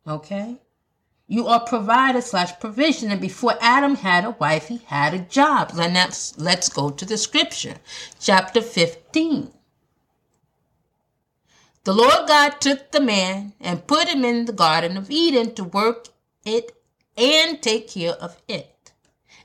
Okay? 0.07 0.62
You 1.27 1.47
are 1.47 1.61
provider 1.61 2.21
slash 2.21 2.59
provision. 2.59 3.09
And 3.11 3.21
before 3.21 3.55
Adam 3.61 3.95
had 3.95 4.25
a 4.25 4.31
wife, 4.31 4.67
he 4.67 4.81
had 4.85 5.13
a 5.13 5.19
job. 5.19 5.71
Let's, 5.73 6.37
let's 6.37 6.67
go 6.67 6.89
to 6.89 7.05
the 7.05 7.17
scripture. 7.17 7.75
Chapter 8.19 8.61
15. 8.61 9.51
The 11.85 11.93
Lord 11.93 12.27
God 12.27 12.59
took 12.61 12.91
the 12.91 13.01
man 13.01 13.53
and 13.59 13.87
put 13.87 14.09
him 14.09 14.23
in 14.25 14.45
the 14.45 14.53
Garden 14.53 14.97
of 14.97 15.09
Eden 15.09 15.53
to 15.55 15.63
work 15.63 16.09
it 16.45 16.75
and 17.17 17.61
take 17.61 17.89
care 17.89 18.13
of 18.13 18.41
it. 18.47 18.91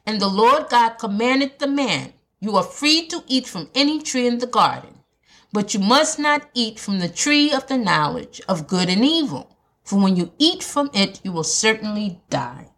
And 0.06 0.20
the 0.20 0.28
Lord 0.28 0.68
God 0.68 0.98
commanded 0.98 1.58
the 1.58 1.68
man, 1.68 2.12
You 2.40 2.56
are 2.56 2.62
free 2.62 3.06
to 3.08 3.22
eat 3.26 3.46
from 3.46 3.70
any 3.74 4.00
tree 4.00 4.26
in 4.26 4.38
the 4.38 4.46
garden, 4.46 5.00
but 5.52 5.74
you 5.74 5.80
must 5.80 6.18
not 6.18 6.48
eat 6.54 6.78
from 6.78 6.98
the 6.98 7.08
tree 7.08 7.52
of 7.52 7.66
the 7.66 7.76
knowledge 7.76 8.40
of 8.48 8.68
good 8.68 8.88
and 8.88 9.04
evil 9.04 9.57
for 9.88 9.98
when 9.98 10.16
you 10.16 10.30
eat 10.38 10.62
from 10.62 10.90
it, 10.92 11.18
you 11.24 11.32
will 11.32 11.42
certainly 11.42 12.20
die. 12.28 12.68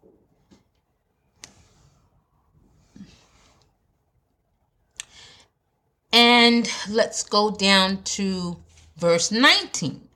And 6.13 6.71
let's 6.89 7.23
go 7.23 7.51
down 7.51 8.03
to 8.15 8.59
verse 8.95 9.29
19. 9.29 10.07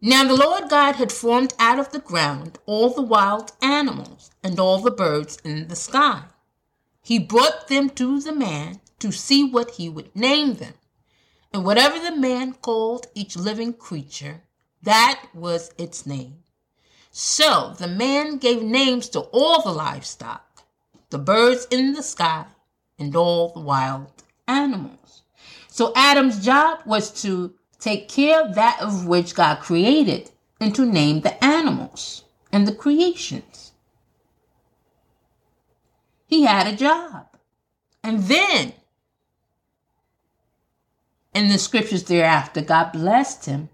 Now 0.00 0.22
the 0.22 0.36
Lord 0.36 0.70
God 0.70 0.94
had 0.94 1.10
formed 1.10 1.54
out 1.58 1.80
of 1.80 1.90
the 1.90 1.98
ground 1.98 2.60
all 2.64 2.90
the 2.90 3.02
wild 3.02 3.50
animals 3.60 4.30
and 4.44 4.60
all 4.60 4.78
the 4.78 4.92
birds 4.92 5.38
in 5.44 5.66
the 5.66 5.74
sky. 5.74 6.22
He 7.02 7.18
brought 7.18 7.66
them 7.66 7.90
to 7.90 8.20
the 8.20 8.32
man 8.32 8.80
to 9.00 9.10
see 9.10 9.42
what 9.42 9.72
he 9.72 9.88
would 9.88 10.14
name 10.14 10.54
them. 10.54 10.74
And 11.52 11.64
whatever 11.64 11.98
the 11.98 12.14
man 12.14 12.52
called 12.52 13.08
each 13.16 13.36
living 13.36 13.72
creature, 13.72 14.42
that 14.82 15.22
was 15.32 15.72
its 15.78 16.06
name. 16.06 16.38
So 17.10 17.74
the 17.78 17.88
man 17.88 18.38
gave 18.38 18.62
names 18.62 19.08
to 19.10 19.20
all 19.20 19.62
the 19.62 19.70
livestock, 19.70 20.64
the 21.10 21.18
birds 21.18 21.66
in 21.70 21.92
the 21.92 22.02
sky, 22.02 22.46
and 22.98 23.14
all 23.14 23.50
the 23.50 23.60
wild 23.60 24.24
animals. 24.48 25.22
So 25.68 25.92
Adam's 25.94 26.44
job 26.44 26.80
was 26.86 27.10
to 27.22 27.54
take 27.78 28.08
care 28.08 28.42
of 28.42 28.54
that 28.54 28.80
of 28.80 29.06
which 29.06 29.34
God 29.34 29.60
created 29.60 30.30
and 30.60 30.74
to 30.74 30.86
name 30.86 31.20
the 31.20 31.42
animals 31.44 32.24
and 32.50 32.66
the 32.66 32.74
creations. 32.74 33.72
He 36.26 36.44
had 36.44 36.66
a 36.66 36.76
job. 36.76 37.26
And 38.02 38.22
then, 38.24 38.72
in 41.34 41.48
the 41.48 41.58
scriptures 41.58 42.04
thereafter, 42.04 42.62
God 42.62 42.92
blessed 42.92 43.46
him 43.46 43.68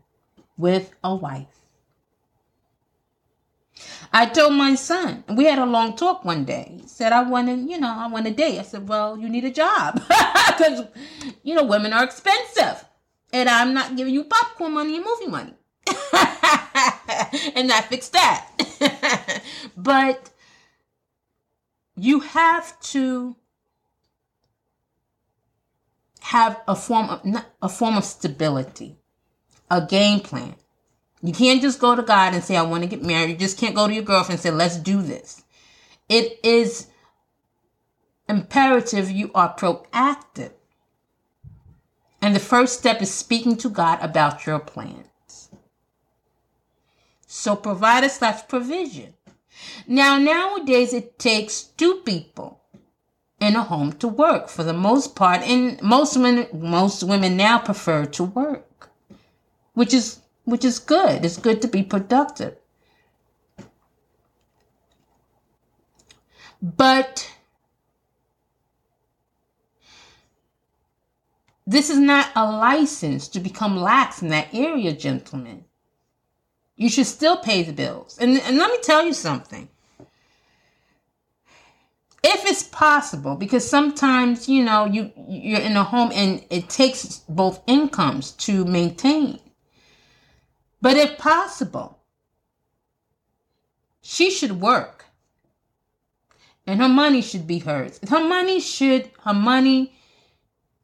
with 0.58 0.92
a 1.02 1.14
wife. 1.14 1.46
I 4.12 4.26
told 4.26 4.54
my 4.54 4.74
son, 4.74 5.24
we 5.28 5.44
had 5.44 5.58
a 5.58 5.64
long 5.66 5.96
talk 5.96 6.24
one 6.24 6.44
day. 6.44 6.78
He 6.82 6.88
said, 6.88 7.12
I 7.12 7.22
want 7.22 7.48
to, 7.48 7.54
you 7.54 7.78
know, 7.78 7.94
I 7.96 8.08
want 8.08 8.26
a 8.26 8.30
date. 8.30 8.58
I 8.58 8.62
said, 8.62 8.88
well, 8.88 9.16
you 9.16 9.28
need 9.28 9.44
a 9.44 9.50
job 9.50 9.94
because, 10.48 10.84
you 11.42 11.54
know, 11.54 11.64
women 11.64 11.92
are 11.92 12.04
expensive 12.04 12.84
and 13.32 13.48
I'm 13.48 13.74
not 13.74 13.96
giving 13.96 14.14
you 14.14 14.24
popcorn 14.24 14.72
money 14.74 14.96
and 14.96 15.04
movie 15.04 15.30
money. 15.30 15.54
and 17.54 17.70
that 17.70 17.86
fixed 17.88 18.12
that. 18.12 19.42
but 19.76 20.30
you 21.96 22.20
have 22.20 22.78
to 22.80 23.36
have 26.20 26.60
a 26.68 26.74
form 26.76 27.08
of 27.08 27.44
a 27.62 27.68
form 27.68 27.96
of 27.96 28.04
stability 28.04 28.97
a 29.70 29.85
game 29.85 30.20
plan. 30.20 30.54
You 31.22 31.33
can't 31.33 31.61
just 31.61 31.81
go 31.81 31.94
to 31.94 32.02
God 32.02 32.35
and 32.35 32.44
say, 32.44 32.57
I 32.57 32.62
want 32.62 32.85
to 32.85 32.88
get 32.88 33.02
married. 33.02 33.31
You 33.31 33.37
just 33.37 33.59
can't 33.59 33.74
go 33.74 33.88
to 33.88 33.94
your 33.94 34.04
girlfriend 34.04 34.38
and 34.38 34.40
say, 34.40 34.50
let's 34.50 34.76
do 34.76 35.02
this. 35.02 35.42
It 36.09 36.38
is 36.44 36.87
imperative 38.28 39.11
you 39.11 39.31
are 39.35 39.54
proactive. 39.54 40.52
And 42.22 42.35
the 42.35 42.40
first 42.40 42.78
step 42.78 43.02
is 43.02 43.12
speaking 43.12 43.57
to 43.59 43.68
God 43.68 43.98
about 44.00 44.46
your 44.46 44.59
plans. 44.59 45.50
So 47.26 47.57
provider 47.57 48.09
slash 48.09 48.46
provision. 48.48 49.14
Now, 49.87 50.18
nowadays 50.18 50.92
it 50.92 51.18
takes 51.18 51.62
two 51.62 51.96
people 52.04 52.61
in 53.40 53.57
a 53.57 53.62
home 53.62 53.92
to 53.94 54.09
work 54.09 54.48
for 54.48 54.62
the 54.62 54.72
most 54.72 55.14
part. 55.14 55.42
And 55.42 55.81
most 55.83 56.16
women, 56.16 56.46
most 56.52 57.02
women 57.02 57.37
now 57.37 57.59
prefer 57.59 58.07
to 58.07 58.24
work 58.24 58.67
which 59.78 59.94
is 59.94 60.18
which 60.44 60.64
is 60.64 60.80
good. 60.80 61.24
It's 61.24 61.36
good 61.36 61.62
to 61.62 61.68
be 61.68 61.84
productive. 61.84 62.56
But 66.60 67.30
this 71.64 71.90
is 71.90 71.98
not 71.98 72.32
a 72.34 72.50
license 72.50 73.28
to 73.28 73.38
become 73.38 73.76
lax 73.76 74.20
in 74.20 74.28
that 74.30 74.48
area, 74.53 74.92
gentlemen. 74.92 75.64
You 76.74 76.88
should 76.88 77.07
still 77.07 77.36
pay 77.36 77.62
the 77.62 77.72
bills. 77.72 78.18
And, 78.20 78.36
and 78.40 78.57
let 78.57 78.72
me 78.72 78.78
tell 78.82 79.07
you 79.07 79.12
something. 79.12 79.68
If 82.24 82.44
it's 82.50 82.64
possible, 82.64 83.36
because 83.36 83.68
sometimes, 83.68 84.48
you 84.48 84.64
know, 84.64 84.86
you 84.86 85.12
you're 85.28 85.61
in 85.61 85.76
a 85.76 85.84
home 85.84 86.11
and 86.12 86.44
it 86.50 86.68
takes 86.68 87.22
both 87.28 87.62
incomes 87.68 88.32
to 88.46 88.64
maintain. 88.64 89.38
But 90.81 90.97
if 90.97 91.18
possible, 91.18 91.99
she 94.01 94.31
should 94.31 94.61
work. 94.61 95.07
And 96.66 96.81
her 96.81 96.89
money 96.89 97.22
should 97.22 97.47
be 97.47 97.61
hers. 97.61 97.99
Her 98.09 98.26
money 98.26 98.61
should, 98.61 99.11
her 99.24 99.35
money, 99.35 99.95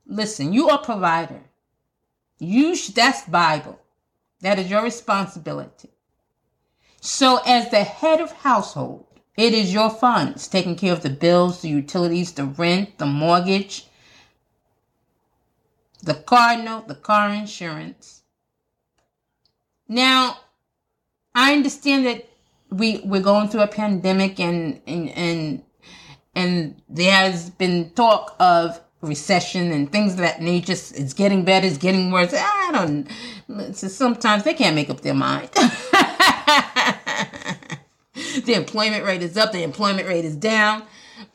listen, 0.07 0.53
you 0.53 0.71
are 0.71 0.79
provider. 0.79 1.43
You 2.39 2.75
should, 2.75 2.95
that's 2.95 3.29
Bible. 3.29 3.81
That 4.41 4.59
is 4.59 4.71
your 4.71 4.83
responsibility. 4.83 5.91
So 7.01 7.41
as 7.47 7.71
the 7.71 7.85
head 7.85 8.21
of 8.21 8.33
household, 8.33 9.07
it 9.37 9.53
is 9.53 9.73
your 9.73 9.91
funds 9.91 10.49
taking 10.49 10.77
care 10.77 10.93
of 10.93 11.03
the 11.03 11.11
bills, 11.11 11.61
the 11.61 11.69
utilities, 11.69 12.33
the 12.33 12.45
rent, 12.45 12.99
the 12.99 13.07
mortgage, 13.07 13.87
the 16.03 16.15
car 16.15 16.63
note, 16.63 16.89
the 16.89 16.95
car 16.95 17.31
insurance, 17.31 18.24
Now, 19.89 20.39
I 21.35 21.53
understand 21.53 22.07
that 22.07 22.29
we 22.71 23.03
we're 23.05 23.23
going 23.23 23.49
through 23.49 23.63
a 23.63 23.69
pandemic 23.69 24.41
and 24.41 24.81
and 24.87 25.11
and 25.11 25.63
and 26.35 26.83
there 26.89 27.13
has 27.13 27.51
been 27.51 27.91
talk 27.91 28.35
of 28.41 28.81
recession 29.03 29.71
and 29.73 29.93
things 29.93 30.15
of 30.15 30.19
that 30.21 30.41
nature. 30.41 30.73
It's 30.73 31.13
getting 31.13 31.45
better, 31.45 31.67
it's 31.67 31.79
getting 31.79 32.11
worse. 32.11 32.35
I 32.35 32.71
don't. 32.73 33.75
Sometimes 33.75 34.45
they 34.45 34.55
can't 34.55 34.75
make 34.75 34.91
up 34.91 35.03
their 35.03 35.15
mind. 35.15 35.51
the 38.45 38.55
employment 38.55 39.05
rate 39.05 39.23
is 39.23 39.37
up, 39.37 39.53
the 39.53 39.63
employment 39.63 40.09
rate 40.09 40.25
is 40.25 40.37
down. 40.37 40.85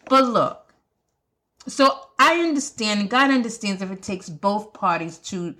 But 0.07 0.25
look, 0.25 0.73
so 1.67 1.99
I 2.17 2.39
understand, 2.39 3.01
and 3.01 3.09
God 3.09 3.31
understands 3.31 3.81
if 3.81 3.91
it 3.91 4.01
takes 4.01 4.29
both 4.29 4.73
parties 4.73 5.17
to 5.19 5.55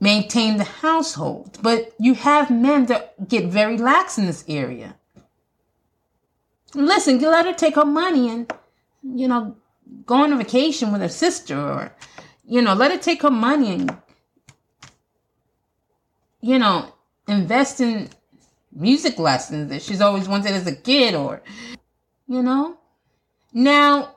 maintain 0.00 0.56
the 0.56 0.64
household. 0.64 1.58
But 1.62 1.92
you 1.98 2.14
have 2.14 2.50
men 2.50 2.86
that 2.86 3.28
get 3.28 3.46
very 3.46 3.76
lax 3.76 4.18
in 4.18 4.26
this 4.26 4.44
area. 4.48 4.96
Listen, 6.74 7.20
you 7.20 7.28
let 7.28 7.46
her 7.46 7.54
take 7.54 7.76
her 7.76 7.84
money 7.84 8.28
and, 8.28 8.52
you 9.02 9.26
know, 9.26 9.56
go 10.06 10.16
on 10.16 10.32
a 10.32 10.36
vacation 10.36 10.92
with 10.92 11.00
her 11.00 11.08
sister 11.08 11.58
or, 11.58 11.92
you 12.44 12.60
know, 12.60 12.74
let 12.74 12.92
her 12.92 12.98
take 12.98 13.22
her 13.22 13.30
money 13.30 13.72
and, 13.72 13.96
you 16.40 16.58
know, 16.58 16.92
invest 17.26 17.80
in 17.80 18.10
music 18.72 19.18
lessons 19.18 19.70
that 19.70 19.82
she's 19.82 20.00
always 20.00 20.28
wanted 20.28 20.52
as 20.52 20.66
a 20.66 20.76
kid 20.76 21.14
or, 21.14 21.42
you 22.28 22.42
know. 22.42 22.76
Now, 23.52 24.14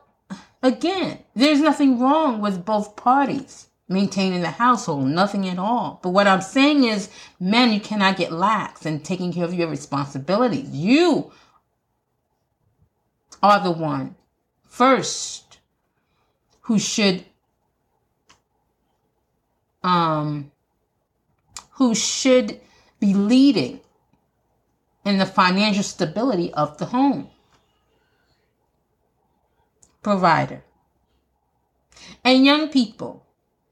again, 0.61 1.19
there's 1.33 1.61
nothing 1.61 1.99
wrong 1.99 2.41
with 2.41 2.65
both 2.65 2.95
parties 2.97 3.69
maintaining 3.91 4.41
the 4.41 4.51
household, 4.51 5.07
nothing 5.07 5.47
at 5.47 5.59
all. 5.59 5.99
But 6.01 6.09
what 6.09 6.27
I'm 6.27 6.41
saying 6.41 6.85
is, 6.85 7.09
men, 7.39 7.71
you 7.71 7.79
cannot 7.79 8.17
get 8.17 8.31
lax 8.31 8.85
in 8.85 9.01
taking 9.01 9.33
care 9.33 9.45
of 9.45 9.53
your 9.53 9.67
responsibilities. 9.67 10.69
You 10.69 11.31
are 13.43 13.59
the 13.59 13.71
one 13.71 14.15
first 14.63 15.59
who 16.61 16.79
should 16.79 17.25
um 19.83 20.51
who 21.71 21.95
should 21.95 22.59
be 22.99 23.13
leading 23.13 23.81
in 25.03 25.17
the 25.17 25.25
financial 25.25 25.83
stability 25.83 26.53
of 26.53 26.77
the 26.77 26.85
home 26.85 27.29
provider 30.03 30.63
and 32.23 32.45
young 32.45 32.69
people 32.69 33.25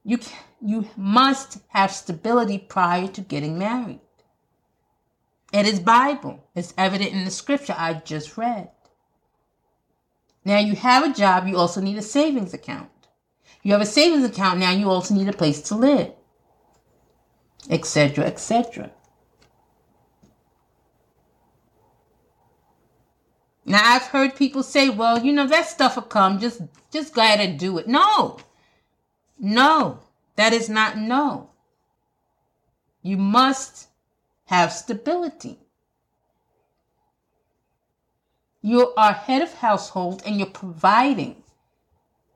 you 0.04 0.20
you 0.62 0.88
must 0.98 1.60
have 1.70 1.92
stability 1.92 2.58
prior 2.58 3.08
to 3.08 3.22
getting 3.22 3.58
married 3.58 4.02
it 5.54 5.66
is 5.66 5.80
bible 5.80 6.48
it's 6.56 6.74
evident 6.78 7.12
in 7.12 7.26
the 7.26 7.32
scripture 7.32 7.76
i 7.78 7.94
just 7.94 8.38
read 8.38 8.70
now 10.46 10.58
you 10.60 10.76
have 10.76 11.04
a 11.04 11.14
job, 11.14 11.48
you 11.48 11.58
also 11.58 11.82
need 11.82 11.98
a 11.98 12.02
savings 12.02 12.54
account. 12.54 12.90
You 13.62 13.74
have 13.74 13.82
a 13.82 13.86
savings 13.86 14.24
account, 14.24 14.60
now 14.60 14.72
you 14.72 14.90
also 14.90 15.14
need 15.14 15.28
a 15.28 15.34
place 15.34 15.62
to 15.64 15.76
live, 15.76 16.14
etc., 17.70 18.26
etc. 18.26 18.92
Now 23.66 23.82
I've 23.84 24.08
heard 24.08 24.36
people 24.36 24.64
say, 24.64 24.90
"Well, 24.90 25.24
you 25.24 25.32
know 25.32 25.46
that 25.46 25.68
stuff 25.68 25.96
will 25.96 26.04
come. 26.04 26.40
Just 26.40 26.62
just 26.92 27.14
go 27.14 27.22
ahead 27.22 27.42
and 27.42 27.60
do 27.60 27.78
it." 27.78 27.88
No, 27.88 28.40
no, 29.40 30.00
that 30.36 30.54
is 30.54 30.70
not 30.70 30.98
no. 30.98 31.50
You 33.02 33.18
must 33.18 33.88
have 34.46 34.74
stability. 34.74 35.60
You 38.62 38.94
are 38.98 39.14
head 39.14 39.42
of 39.42 39.54
household 39.54 40.22
and 40.26 40.38
you're 40.38 40.48
providing 40.48 41.44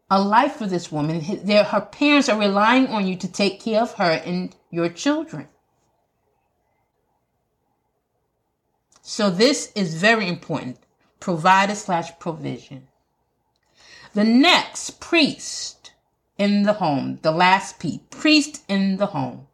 a 0.10 0.22
life 0.22 0.54
for 0.54 0.68
this 0.68 0.92
woman. 0.92 1.22
Her 1.22 1.82
parents 1.92 2.30
are 2.30 2.40
relying 2.40 2.88
on 2.88 3.06
you 3.06 3.16
to 3.18 3.28
take 3.28 3.60
care 3.60 3.82
of 3.82 3.94
her 3.96 4.22
and 4.26 4.56
your 4.70 4.88
children. 4.88 5.48
So 9.02 9.30
this 9.30 9.72
is 9.76 9.96
very 9.96 10.30
important. 10.30 10.78
Provider 11.20 11.76
slash 11.76 12.18
provision. 12.20 12.88
The 14.14 14.24
next 14.24 15.00
priest 15.02 15.83
in 16.38 16.64
the 16.64 16.74
home, 16.74 17.20
the 17.22 17.32
last 17.32 17.80
P, 17.80 18.02
priest 18.10 18.64
in 18.68 18.98
the 18.98 19.08
home. 19.08 19.48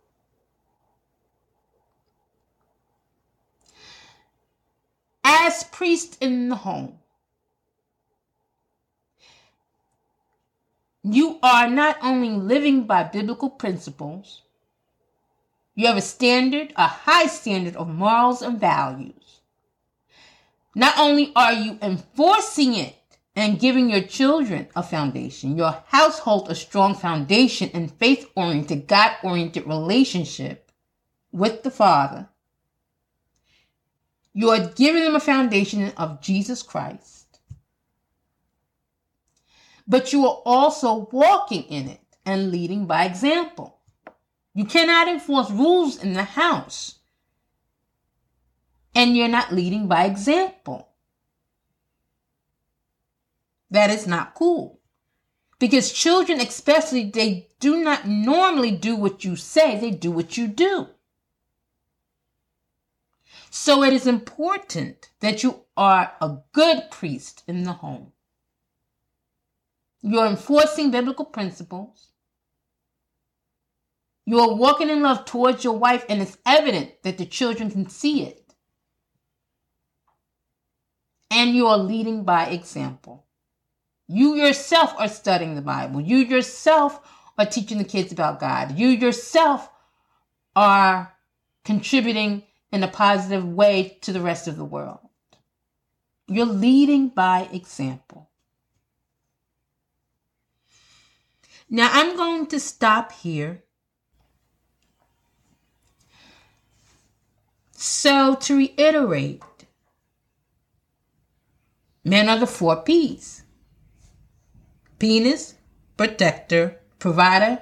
as 5.50 5.64
priest 5.64 6.18
in 6.22 6.50
the 6.50 6.56
home. 6.56 7.00
You 11.04 11.40
are 11.42 11.70
not 11.70 11.98
only 12.04 12.30
living 12.30 12.84
by 12.84 13.04
biblical 13.04 13.50
principles, 13.50 14.42
you 15.76 15.88
have 15.88 15.98
a 15.98 16.02
standard, 16.02 16.74
a 16.76 16.88
high 16.88 17.28
standard 17.28 17.76
of 17.78 17.88
morals 17.88 18.42
and 18.42 18.60
values. 18.60 19.40
Not 20.76 21.00
only 21.00 21.32
are 21.36 21.54
you 21.54 21.80
enforcing 21.82 22.76
it 22.76 22.96
and 23.40 23.58
giving 23.58 23.90
your 23.90 24.02
children 24.02 24.68
a 24.76 24.84
foundation, 24.84 25.56
your 25.56 25.82
household 25.88 26.52
a 26.52 26.56
strong 26.56 26.94
foundation 26.94 27.70
and 27.74 27.90
faith 27.94 28.30
oriented, 28.36 28.86
God 28.86 29.16
oriented 29.24 29.66
relationship 29.66 30.72
with 31.32 31.64
the 31.64 31.72
Father, 31.72 32.28
you 34.34 34.50
are 34.50 34.68
giving 34.68 35.04
them 35.04 35.16
a 35.16 35.22
foundation 35.22 35.94
of 35.96 36.20
Jesus 36.20 36.62
Christ. 36.62 37.40
But 39.88 40.12
you 40.12 40.26
are 40.26 40.42
also 40.46 41.08
walking 41.12 41.64
in 41.64 41.88
it 41.88 42.02
and 42.26 42.52
leading 42.52 42.88
by 42.88 43.06
example. 43.06 43.80
You 44.54 44.66
cannot 44.66 45.08
enforce 45.08 45.50
rules 45.50 46.04
in 46.04 46.12
the 46.12 46.24
house 46.24 46.96
and 48.94 49.16
you're 49.16 49.30
not 49.30 49.54
leading 49.54 49.88
by 49.88 50.04
example. 50.04 50.89
That 53.72 53.90
is 53.90 54.08
not 54.08 54.34
cool. 54.34 54.80
Because 55.60 55.92
children, 55.92 56.40
especially, 56.40 57.10
they 57.10 57.50
do 57.60 57.84
not 57.84 58.08
normally 58.08 58.72
do 58.72 58.96
what 58.96 59.24
you 59.24 59.36
say, 59.36 59.80
they 59.80 59.92
do 59.92 60.12
what 60.12 60.38
you 60.38 60.48
do. 60.48 60.88
So 63.50 63.84
it 63.84 63.94
is 63.94 64.08
important 64.08 65.10
that 65.20 65.44
you 65.44 65.62
are 65.76 66.14
a 66.22 66.38
good 66.54 66.84
priest 66.92 67.44
in 67.48 67.64
the 67.64 67.74
home. 67.74 68.14
You're 70.02 70.28
enforcing 70.28 70.92
biblical 70.92 71.26
principles. 71.26 72.08
You 74.26 74.40
are 74.40 74.56
walking 74.56 74.90
in 74.90 75.02
love 75.02 75.26
towards 75.26 75.64
your 75.64 75.78
wife, 75.78 76.06
and 76.08 76.22
it's 76.22 76.38
evident 76.46 77.04
that 77.04 77.18
the 77.18 77.26
children 77.26 77.70
can 77.72 77.90
see 77.90 78.24
it. 78.24 78.54
And 81.32 81.56
you 81.56 81.68
are 81.68 81.78
leading 81.78 82.24
by 82.24 82.46
example. 82.46 83.26
You 84.12 84.34
yourself 84.34 84.96
are 84.98 85.08
studying 85.08 85.54
the 85.54 85.62
Bible. 85.62 86.02
You 86.02 86.18
yourself 86.18 87.00
are 87.38 87.46
teaching 87.46 87.78
the 87.78 87.84
kids 87.84 88.12
about 88.12 88.40
God. 88.40 88.78
You 88.78 88.88
yourself 88.88 89.70
are 90.56 91.14
contributing 91.64 92.42
in 92.72 92.82
a 92.82 92.88
positive 92.88 93.48
way 93.48 94.00
to 94.02 94.12
the 94.12 94.20
rest 94.20 94.48
of 94.48 94.58
the 94.58 94.66
world. 94.66 94.98
You're 96.28 96.48
leading 96.48 97.10
by 97.10 97.50
example. 97.54 98.32
Now 101.70 101.92
I'm 101.94 102.18
going 102.18 102.48
to 102.48 102.60
stop 102.60 103.12
here. 103.12 103.64
So, 107.74 108.36
to 108.36 108.58
reiterate, 108.58 109.44
men 112.04 112.28
are 112.28 112.40
the 112.40 112.48
four 112.48 112.82
P's 112.82 113.44
penis, 115.00 115.56
protector, 115.98 116.80
provider 117.00 117.62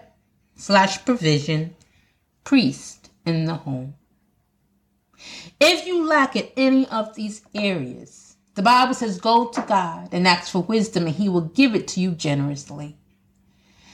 slash 0.56 1.06
provision, 1.06 1.76
priest 2.44 3.10
in 3.26 3.46
the 3.46 3.54
home. 3.56 3.96
If 5.60 5.88
you 5.88 6.06
lack 6.06 6.36
in 6.36 6.48
any 6.58 6.88
of 6.88 7.16
these 7.16 7.42
areas, 7.56 8.36
the 8.56 8.62
Bible 8.62 8.94
says, 8.94 9.20
Go 9.20 9.48
to 9.50 9.62
God 9.62 10.10
and 10.12 10.28
ask 10.28 10.52
for 10.52 10.64
wisdom, 10.64 11.06
and 11.06 11.16
He 11.16 11.30
will 11.30 11.42
give 11.42 11.76
it 11.76 11.88
to 11.90 12.00
you 12.00 12.12
generously. 12.12 12.98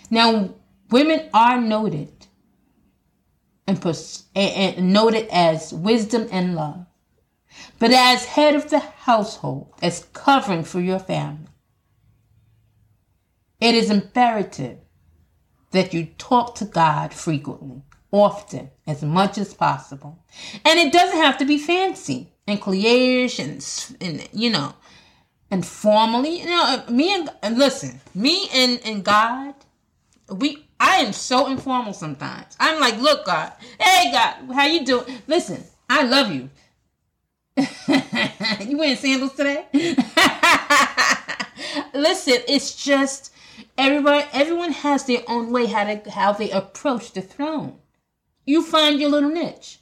Now, 0.09 0.55
women 0.89 1.29
are 1.33 1.59
noted 1.59 2.27
and, 3.67 3.81
pers- 3.81 4.23
and 4.35 4.93
noted 4.93 5.27
as 5.31 5.73
wisdom 5.73 6.27
and 6.31 6.55
love. 6.55 6.85
But 7.79 7.91
as 7.91 8.25
head 8.25 8.55
of 8.55 8.69
the 8.69 8.79
household, 8.79 9.73
as 9.81 10.07
covering 10.13 10.63
for 10.63 10.79
your 10.79 10.99
family, 10.99 11.47
it 13.63 13.75
is 13.75 13.89
imperative 13.89 14.77
that 15.71 15.93
you 15.93 16.05
talk 16.17 16.55
to 16.55 16.65
God 16.65 17.13
frequently 17.13 17.81
often 18.11 18.69
as 18.85 19.01
much 19.01 19.37
as 19.37 19.53
possible. 19.53 20.23
And 20.63 20.79
it 20.79 20.93
doesn't 20.93 21.17
have 21.17 21.37
to 21.39 21.45
be 21.45 21.57
fancy 21.57 22.31
and 22.45 22.61
cliche 22.61 23.23
and, 23.41 23.95
and 23.99 24.29
you 24.31 24.49
know, 24.51 24.75
and 25.49 25.65
formally. 25.65 26.41
You 26.41 26.45
know, 26.45 26.63
uh, 26.87 26.91
me 26.91 27.13
and, 27.15 27.29
and 27.41 27.57
listen, 27.57 27.99
me 28.13 28.47
and, 28.53 28.79
and 28.85 29.03
God, 29.03 29.55
we 30.29 30.65
I 30.79 30.97
am 30.97 31.13
so 31.13 31.47
informal 31.47 31.93
sometimes. 31.93 32.55
I'm 32.59 32.79
like, 32.79 32.99
look, 32.99 33.25
God, 33.25 33.53
hey 33.79 34.11
God, 34.11 34.53
how 34.53 34.65
you 34.65 34.85
doing? 34.85 35.05
Listen, 35.27 35.63
I 35.89 36.03
love 36.03 36.31
you. 36.31 36.49
you 38.67 38.77
wearing 38.77 38.97
sandals 38.97 39.33
today? 39.33 39.65
Listen, 41.93 42.41
it's 42.47 42.83
just 42.83 43.32
everybody 43.77 44.27
everyone 44.33 44.71
has 44.71 45.05
their 45.05 45.23
own 45.27 45.51
way 45.51 45.65
how 45.65 45.83
to 45.83 46.09
how 46.11 46.33
they 46.33 46.51
approach 46.51 47.13
the 47.13 47.21
throne. 47.21 47.77
You 48.45 48.63
find 48.63 48.99
your 48.99 49.09
little 49.09 49.29
niche. 49.29 49.79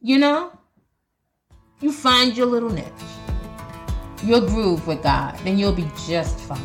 You 0.00 0.18
know? 0.18 0.52
You 1.80 1.92
find 1.92 2.36
your 2.36 2.46
little 2.46 2.70
niche. 2.70 2.84
Your 4.24 4.40
groove 4.40 4.86
with 4.86 5.02
God, 5.02 5.38
then 5.44 5.58
you'll 5.58 5.72
be 5.72 5.88
just 6.06 6.38
fine. 6.40 6.60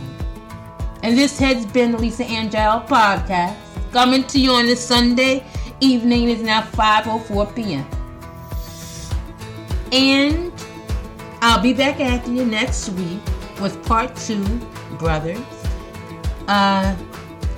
And 1.04 1.18
this 1.18 1.38
has 1.40 1.66
been 1.68 1.92
the 1.92 1.98
Lisa 2.00 2.26
Ann 2.26 2.52
Jael 2.52 2.82
podcast. 2.82 3.56
Coming 3.92 4.24
to 4.26 4.40
you 4.40 4.52
on 4.52 4.66
this 4.66 4.86
Sunday 4.86 5.46
evening. 5.80 6.30
Is 6.30 6.42
now 6.42 6.64
5.04 6.64 7.56
p.m. 7.56 7.86
And 9.92 10.52
I'll 11.42 11.62
be 11.62 11.74
back 11.74 12.00
after 12.00 12.32
you 12.34 12.44
next 12.44 12.90
week 12.90 13.20
with 13.62 13.82
part 13.86 14.16
two, 14.16 14.44
brothers. 14.98 15.55
Uh, 16.48 16.96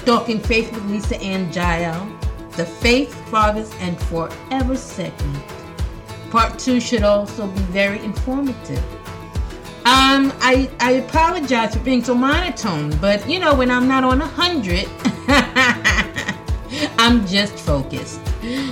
talking 0.06 0.40
faith 0.40 0.72
with 0.74 0.86
Lisa 0.86 1.20
Ann 1.22 1.52
Jael, 1.52 2.08
the 2.56 2.66
Faith 2.66 3.14
Fathers 3.30 3.72
and 3.80 4.00
Forever 4.04 4.76
segment. 4.76 5.44
Part 6.32 6.58
two 6.58 6.80
should 6.80 7.04
also 7.04 7.48
be 7.48 7.60
very 7.62 8.00
informative. 8.00 8.84
Um, 9.84 10.34
I, 10.42 10.70
I 10.80 10.92
apologize 10.94 11.76
for 11.76 11.80
being 11.82 12.04
so 12.04 12.14
monotone, 12.14 12.98
but 13.00 13.28
you 13.30 13.40
know, 13.40 13.54
when 13.56 13.72
I'm 13.72 13.88
not 13.88 14.04
on 14.04 14.22
a 14.22 14.26
hundred, 14.26 14.88
I'm 17.00 17.26
just 17.26 17.54
focused. 17.54 18.20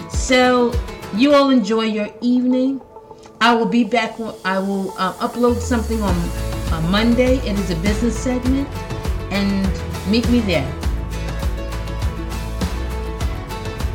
So, 0.10 0.74
you 1.16 1.34
all 1.34 1.52
enjoy 1.52 1.84
your 1.84 2.10
evening. 2.22 2.82
I 3.40 3.54
will 3.54 3.66
be 3.66 3.84
back. 3.84 4.20
I 4.44 4.60
will 4.60 4.94
uh, 4.98 5.14
upload 5.16 5.58
something 5.62 6.02
on, 6.02 6.16
on 6.74 6.92
Monday. 6.92 7.38
It 7.38 7.60
is 7.60 7.70
a 7.70 7.76
business 7.78 8.18
segment, 8.18 8.68
and 9.32 9.66
meet 10.08 10.28
me 10.30 10.40
there. 10.42 10.72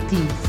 Peace. 0.08 0.39